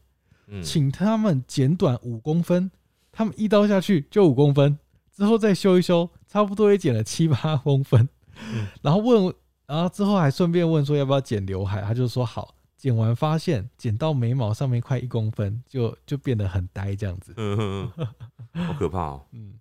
[0.48, 2.72] 嗯，请他们剪短五公分，
[3.12, 4.78] 他们一刀下去就五公分，
[5.12, 8.08] 之后再修一修，差不多也剪了七八公分。
[8.54, 9.34] 嗯 然后问，
[9.68, 12.56] 然后之后还顺便问说要不要剪刘海，他就说好。
[12.76, 17.34] 剪完发现剪到眉毛上面快一公分，就就变得很呆这样子。
[17.38, 17.90] 嗯，
[18.68, 19.26] 好可怕哦。
[19.32, 19.54] 嗯，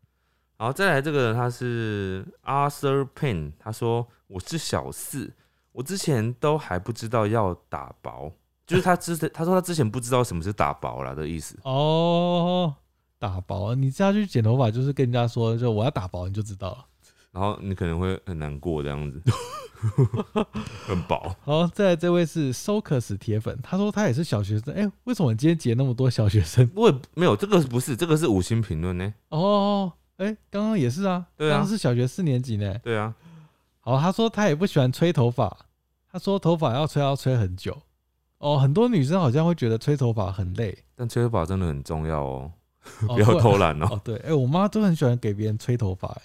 [0.59, 5.33] 然后再来这个人他是 Arthur Payne，他说我是小四，
[5.70, 8.33] 我之前都还不知道要打薄，
[8.72, 11.58] 就是他之前他说他之前不知道什么是打薄了的意思。
[11.64, 12.74] 哦，
[13.18, 16.86] 打薄，你下去剪头发就是跟人家说，就我要打薄，你就知道了。
[17.32, 19.22] 然后你可能会很难过这样子，
[20.86, 21.34] 很薄。
[21.42, 26.70] 好，再来这位是 Socus 铁粉，他说他也是小学生，哎、为什么你今天截那么多小学生？
[26.74, 29.14] 我也没有这个不是，这个是五星评论呢。
[29.28, 32.74] 哦，哎、刚刚也是啊，对啊刚刚是小学四年级呢。
[32.82, 33.14] 对啊，
[33.80, 35.56] 好，他说他也不喜欢吹头发，
[36.10, 37.76] 他说头发要吹要吹很久。
[38.43, 42.53] 哦，很多女生好像会觉得吹头发很累，但吹头发真的很重要哦，
[43.09, 43.86] 哦 不要偷懒哦。
[43.88, 46.22] 哦，对，哎、我妈都很喜欢给别人吹头发、哎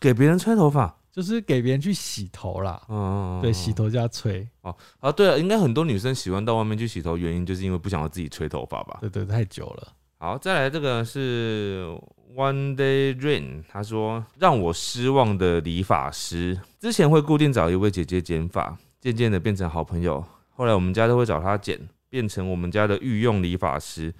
[0.00, 2.82] 给别人吹头发，就是给别人去洗头啦。
[2.88, 8.98] 嗯，对，洗头加吹，哦啊，对了，应该很多女生喜欢到外面去洗头，原因就是因为不想要自己吹头发吧。
[9.00, 9.92] 对对，太久了。
[10.18, 11.86] 好，再来这个是
[12.34, 20.24] One Day Rain，他说让我失望的理发师，之前会固定找一位姐姐剪发，渐渐的变成好朋友，
[20.58, 21.78] 后来我们家都会找他剪，
[22.08, 24.12] 变成我们家的御用理发师。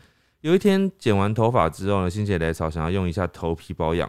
[0.43, 4.09] 有一天剪完头发之后呢，心血来潮想要用一下头皮保养，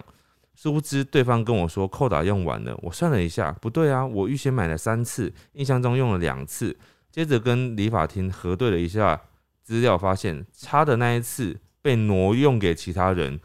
[0.53, 6.77] 殊不知对方跟我说扣打用完了，我算了一下，不对啊，我预先买了三次，印象中用了两次，
[7.09, 9.19] 接着跟理发厅核对了一下
[9.63, 13.39] 资料，发现差的那一次被挪用给其他人，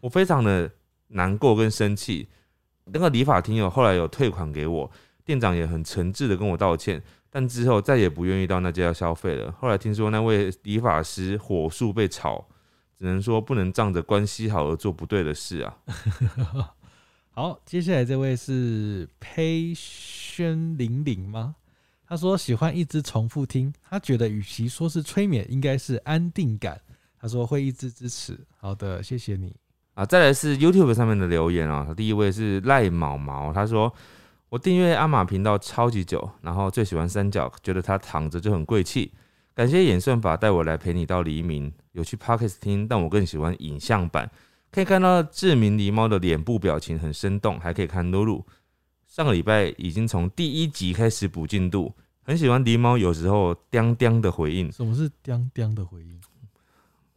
[0.00, 0.70] 我非常的
[1.08, 2.28] 难过跟生气。
[2.84, 4.90] 那个理发厅有后来有退款给我，
[5.24, 7.02] 店长也很诚挚的跟我道歉，
[7.36, 9.52] 但之后再也不愿意到那家消费了。
[9.60, 12.42] 后来听说那位理发师火速被炒，
[12.98, 15.76] 只能说不能仗着关系好而做不对的事啊。
[17.32, 21.56] 好，接下来这位是裴轩玲玲吗？
[22.08, 26.80] 他说喜欢一直重复听，他觉得与其说是催眠，应该是安定感。
[27.20, 28.40] 他说会一直支持。
[28.56, 29.54] 好的，谢谢你。
[29.92, 33.92] 啊，再来是 YouTube 上面的留言啊，第一位是赖毛毛，他说
[34.56, 39.12] 我订阅阿玛频道超级久，然后最喜欢三角，觉得他躺着就很贵气。
[39.54, 44.30] 感谢演算法带我来陪你到黎明，有去 Pockets 听，但我更喜欢影像版，
[44.72, 48.46] 可以看到志明狸猫的脸部表情很生动，还可以看露露。
[49.06, 51.92] 上个礼拜已经从第一集开始补进度，
[52.22, 56.18] 很喜欢狸猫有时候叮叮的回应，什么是“叮叮”的回应？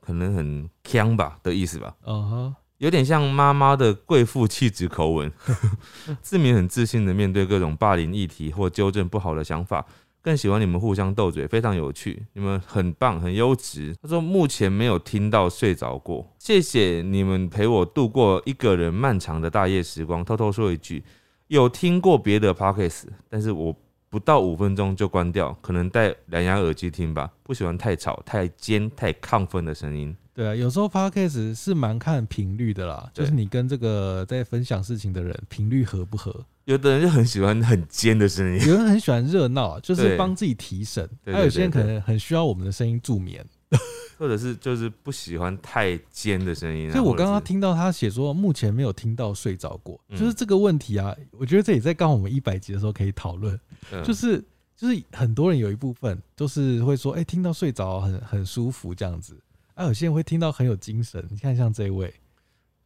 [0.01, 1.95] 可能很锵吧的意思吧。
[2.03, 5.31] 嗯哼，有点像妈妈的贵妇气质口吻。
[6.21, 9.85] 志明很自信的面对各种霸凌议题或纠正不好的想法，
[10.21, 12.25] 更喜欢你们互相斗嘴，非常有趣。
[12.33, 13.95] 你们很棒，很优质。
[14.01, 20.25] 他说目前没有听到睡着过，谢谢你们陪我度过一个人漫长的大夜时光。
[20.25, 21.03] 偷偷说一句，
[21.47, 23.75] 有听过别的 podcast，但是我。
[24.09, 27.31] 不到五分钟就关掉，可能戴蓝牙耳机听吧。
[27.43, 30.15] 不喜欢太吵、太尖、太亢奋的声音。
[30.33, 36.45] 对啊，有时候 podcast 是蛮看频率的啦，就是你跟这个在分享事情的人频率合不合。
[36.65, 38.67] 有的人就很喜欢很尖的声音。
[38.67, 43.45] 有人很喜欢热闹啊，就是对帮自己提神；还有些人可能很需要我们的声音助眠。
[44.17, 46.91] 或者是就是不喜欢太尖的声音啊。
[46.91, 51.15] 所以我刚刚听到他写说，目前没有听到睡着过，嗯就是这个问题啊。
[51.31, 53.57] 我觉得这也在刚好我们一百集的时候可以讨论，
[53.91, 54.43] 嗯就是
[54.75, 59.39] 就是很多人有一部分都是会说，哎、听到睡着很很舒服这样子，
[59.75, 61.25] 啊，有些人会听到很有精神。
[61.29, 62.13] 你看像这一位，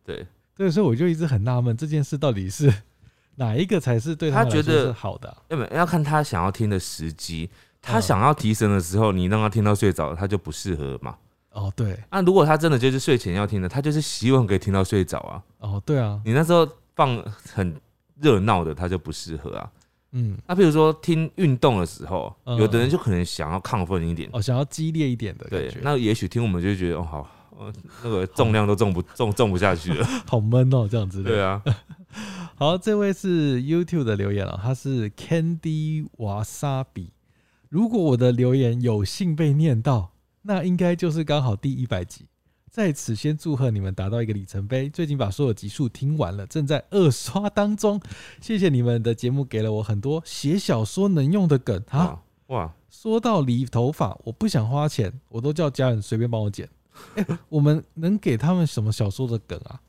[0.04, 2.72] 对，对，所以我就一直很纳闷，这件事到底是
[3.36, 7.50] 哪一个才是对他觉得是好的啊、要不要看他想要听的时机。
[7.84, 11.16] 他嗯想要提神的时候，你让他听到睡着，他就不适合嘛。
[11.52, 15.44] 哦，对，那、如果他真的就是睡前要听的，他就是希望可以听到睡着啊。
[15.60, 17.24] 哦，对啊，你那时候放
[17.54, 17.76] 很
[18.20, 19.70] 热闹的，他就不适合啊。
[20.14, 27.30] 嗯，那比如说听运动的时候，嗯有的人就可能想要亢奋一点，哦，想要激烈一点的感觉，，对那也许听我们就会觉得哦好，
[27.60, 27.74] 呃
[28.04, 30.08] 那个重量都重不重 重不下去了。
[30.26, 31.22] 好闷哦，这样子。
[31.22, 31.62] 对啊，
[32.56, 37.10] 好，这位是 YouTube 的留言啊，他是 Candy Wasabi。
[37.74, 40.12] 如果我的留言有幸被念到，
[40.44, 42.28] 那应该就是刚好第一百集。
[42.70, 48.00] 在此先祝贺你们达到一个里程碑，最近把所有集数听完了，正在二刷当中。
[48.40, 52.22] 谢谢你们的节目，给了我很多写小说能用的梗啊。
[52.50, 56.70] 哇哇，说到理头发，我不想花钱，我都叫家人随便帮我剪。
[57.18, 59.82] 哎、我们能给他们什么小说的梗啊？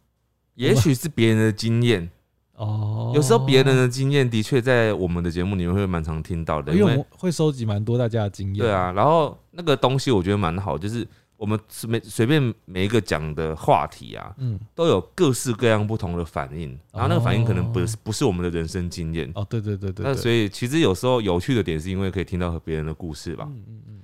[0.54, 2.10] 也许是别人的经验。
[2.56, 8.58] 哦，有时候别人的经验的确在我们的节目里面会蛮常听到的，因为会收集蛮多大家的经验。
[8.58, 23.48] 对，啊，然后那个东西我觉得蛮好，就是我们每随便每一个讲的话题啊，嗯，都有各式各样不同的反应，然后那个反应可能不哦是不是我们的人生经验，哦，对对对对那，所以其实有时候有趣的点是因为可以听到和别人的故事吧。
[23.50, 24.00] 嗯嗯嗯，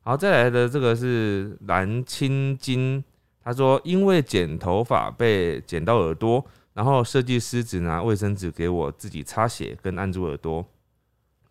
[0.00, 3.04] 好，再来的这个是蓝青金
[3.44, 6.44] 他说因为剪头发被剪到耳朵，
[6.80, 10.66] 然后设计师只拿卫生纸给我自己擦血跟按住耳朵，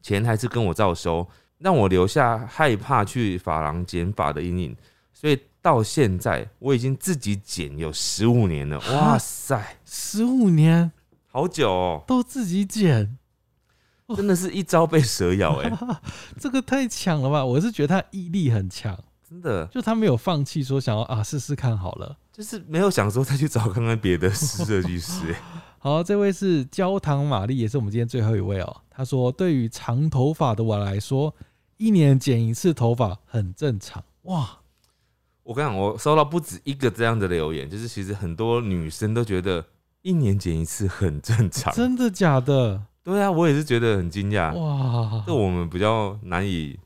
[0.01, 4.75] 钱还是跟我照收，让我留下害怕去发廊剪发的阴影。
[5.13, 10.91] 所以到现在我已经自己剪有十五年了，哇塞，十五年
[11.27, 13.15] 好久哦，都自己剪，
[14.15, 15.71] 真的是一招被蛇咬哎、
[16.41, 17.45] 这个太强了吧！
[17.45, 18.97] 我是觉得他毅力很强，
[19.29, 22.17] 真的就他没有放弃，说想要啊试试看好了。
[22.39, 25.35] 就是没有想说再去找看看别的设计 师、欸。
[25.77, 28.77] 好，这位是焦糖玛丽，也是我们今天最后一位哦。
[28.89, 31.35] 他说：“对于长头发的我来说，
[31.75, 34.59] 一年剪一次头发很正常。”哇，
[35.43, 39.65] 我跟你讲，我收到不止一个这样的留言，就是其实很多女生都觉得
[40.01, 41.73] 一年剪一次很正常。
[41.73, 42.81] 真的假的？
[43.03, 46.79] 对啊，我也是觉得很惊讶，哇这，我们比较难以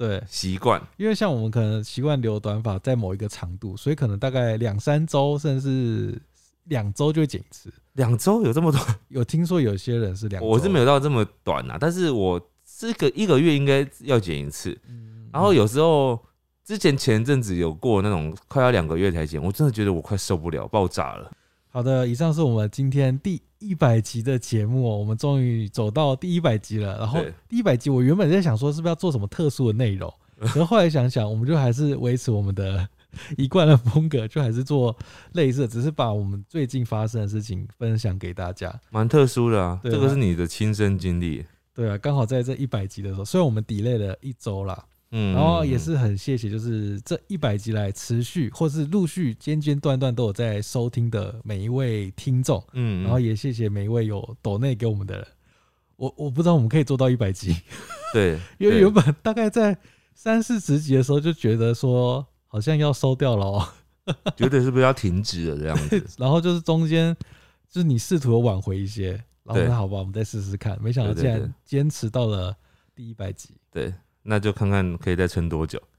[0.00, 0.80] 对，习惯。
[0.96, 6.18] 因为像我们可能习惯留短发在某一个长度，所以可能大概两三周，甚至
[6.64, 7.70] 两周就会剪一次。
[7.92, 12.40] 两周有这么短，有听说有些人是两，我是没有到这么短啊，但是我
[12.78, 14.74] 这个一个月应该要剪一次。
[14.88, 16.18] 嗯，然后有时候
[16.64, 21.30] 之前前阵子有过那种快要两个月才剪，我真的觉得我快受不了，爆炸了。
[21.68, 26.98] 好的，以上是我们今天第一百集的节目哦，我们终于走到第一百集了。
[26.98, 32.88] 然后第一百集，我原本在想说是不是要做什么特殊的内容， 然后后来想想，我们就还是维持我们的
[33.36, 34.96] 一贯的风格，就还是做
[35.32, 38.74] 类似，只是把我们最近发生的事情分享给大家。
[38.90, 41.44] 蛮特殊的啊，对这个是你的亲身经历。
[41.74, 52.58] 对啊，刚好在这一百集的时候，虽然我们 delay 了一周啦，嗯，然后也是很谢谢，就是这一百集来持续或是陆续间间断断都有在收听的每一位听众。
[52.72, 55.26] 嗯，嗯，然后也谢谢每一位有抖内给我们的人。
[55.96, 57.54] 我我不知道我们可以做到一百集，
[58.14, 59.76] 对， 因为原本大概在
[60.14, 63.68] 三四十集的时候就觉得说好像要收掉了哦，
[64.34, 66.06] 觉得是不是要停止了这样子？
[66.16, 67.14] 然后就是中间
[67.68, 69.10] 就是你试图挽回一些，
[69.44, 70.80] 然后对那好吧，我们再试试看。
[70.82, 72.56] 没想到竟然坚持到了
[72.94, 73.92] 第一百集，对，
[74.22, 75.80] 那就看看可以再撑多久。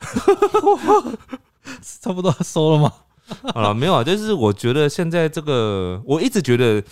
[1.82, 2.93] 差不多收了吗？
[3.53, 6.84] 好了，没有啊，就是我觉得现在这个，我一直觉得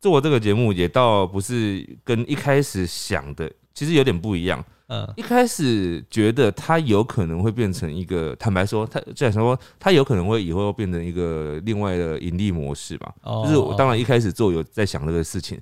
[0.00, 4.64] 做这个节目也倒不是跟一开始想的其实有点不一样。
[4.88, 13.12] 嗯一开始觉得它有可能会变成一个，坦白说，它这样说，它有可能会以后变成一个另外的盈利模式吧。
[13.22, 15.60] 哦就是我当然一开始做有在想这个事情，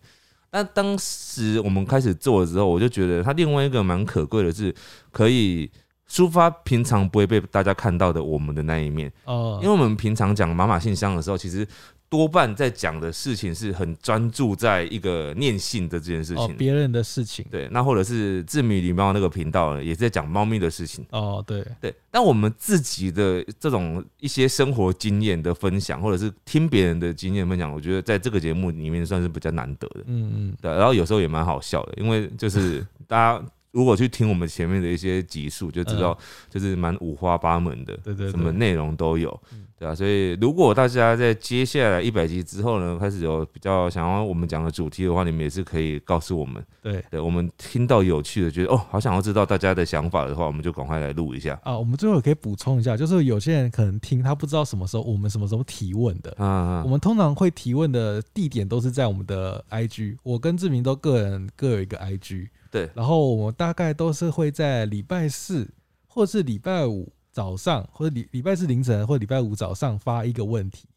[0.54, 4.72] 但当时我们开始做的时候，我就觉得它另外一个蛮可贵的是，
[5.10, 5.68] 可以
[6.08, 9.12] 抒发平常不会被大家看到的我们的那一面。
[9.24, 11.66] 哦，因为我们平常讲妈妈信箱的时候，其实
[12.14, 16.44] 多半在讲的事情是很专注在一个念性的这件事情。
[16.44, 21.04] 哦别人的事情，对，那或者是志米狸猫那个频道呢，也是在讲猫咪的事情。
[21.10, 30.04] 哦对，对，但我们自己的这种一些生活经验的分享，或者是听别人的经验分享，我觉得在这个节目里面算是比较难得的。
[30.06, 33.44] 嗯嗯对，然后有时候也蛮好笑的，因为就是大家
[33.74, 36.16] 如果去听我们前面的一些集数，就知道
[36.48, 47.04] 就是蛮五花八门的，对对对，什么内容都有嗯，对啊，所以如果大家在接下来一百集之后呢，开始有比较想要我们讲的主题的话，你们也是可以告诉我们，对。
[47.10, 51.58] 对我们听到有趣的，觉得哦，好想要知道大家的想法的话，我们就赶快来录一下。
[51.64, 65.72] 啊，我们最后也可以补充一下，就是有些人可能听他不知道什么时候我们什么时候提问的，啊我，们通常会提问的地点都是在我们的 IG，我跟志明都个人各有一个 IG，对然后我们大概都是会在礼拜四
[66.08, 70.88] 或是礼拜五早上，或者礼礼拜四凌晨或礼拜五早上发一个问题，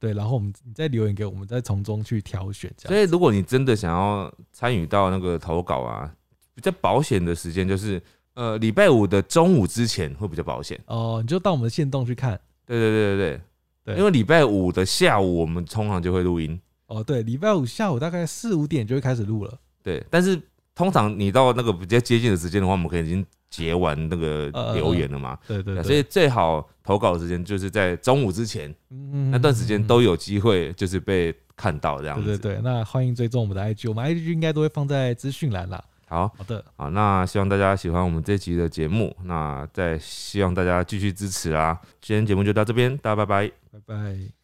[0.00, 2.92] 对，然后我们你再留言给我们，再从中去挑选这样。
[2.92, 6.12] 所以如果你真的想要参与到那个投稿啊，
[6.52, 8.02] 比较保险的时间就是
[8.34, 10.80] 呃礼拜五的中午之前会比较保险。
[10.86, 12.40] 哦，你就到我们的线动去看。
[12.66, 13.40] 对对对对
[13.84, 16.60] 对，对因为礼拜五的下午我们通常就会录音。
[16.86, 19.58] 哦，对，礼拜五下午大概四五点就会开始录了。
[19.82, 20.40] 对，但是
[20.80, 25.36] 通常你到那个比较接近的时间的话，我们可能已经截完那个呃留言了嘛。
[25.46, 32.24] 对对对，所以最好投稿的时间就是在中午之前，嗯那段时间都有机会就是被看到这样子。
[32.24, 35.84] 对对对，那欢迎追踪我们的 IG，我们 IG 应该都会放在资讯栏啦。
[36.08, 41.78] 好，好的，好，那希望大家喜欢我们这集的节目，那再希望大家继续支持啦。
[42.00, 43.52] 今天节目就到这边，大家拜拜。
[43.70, 44.39] 拜拜。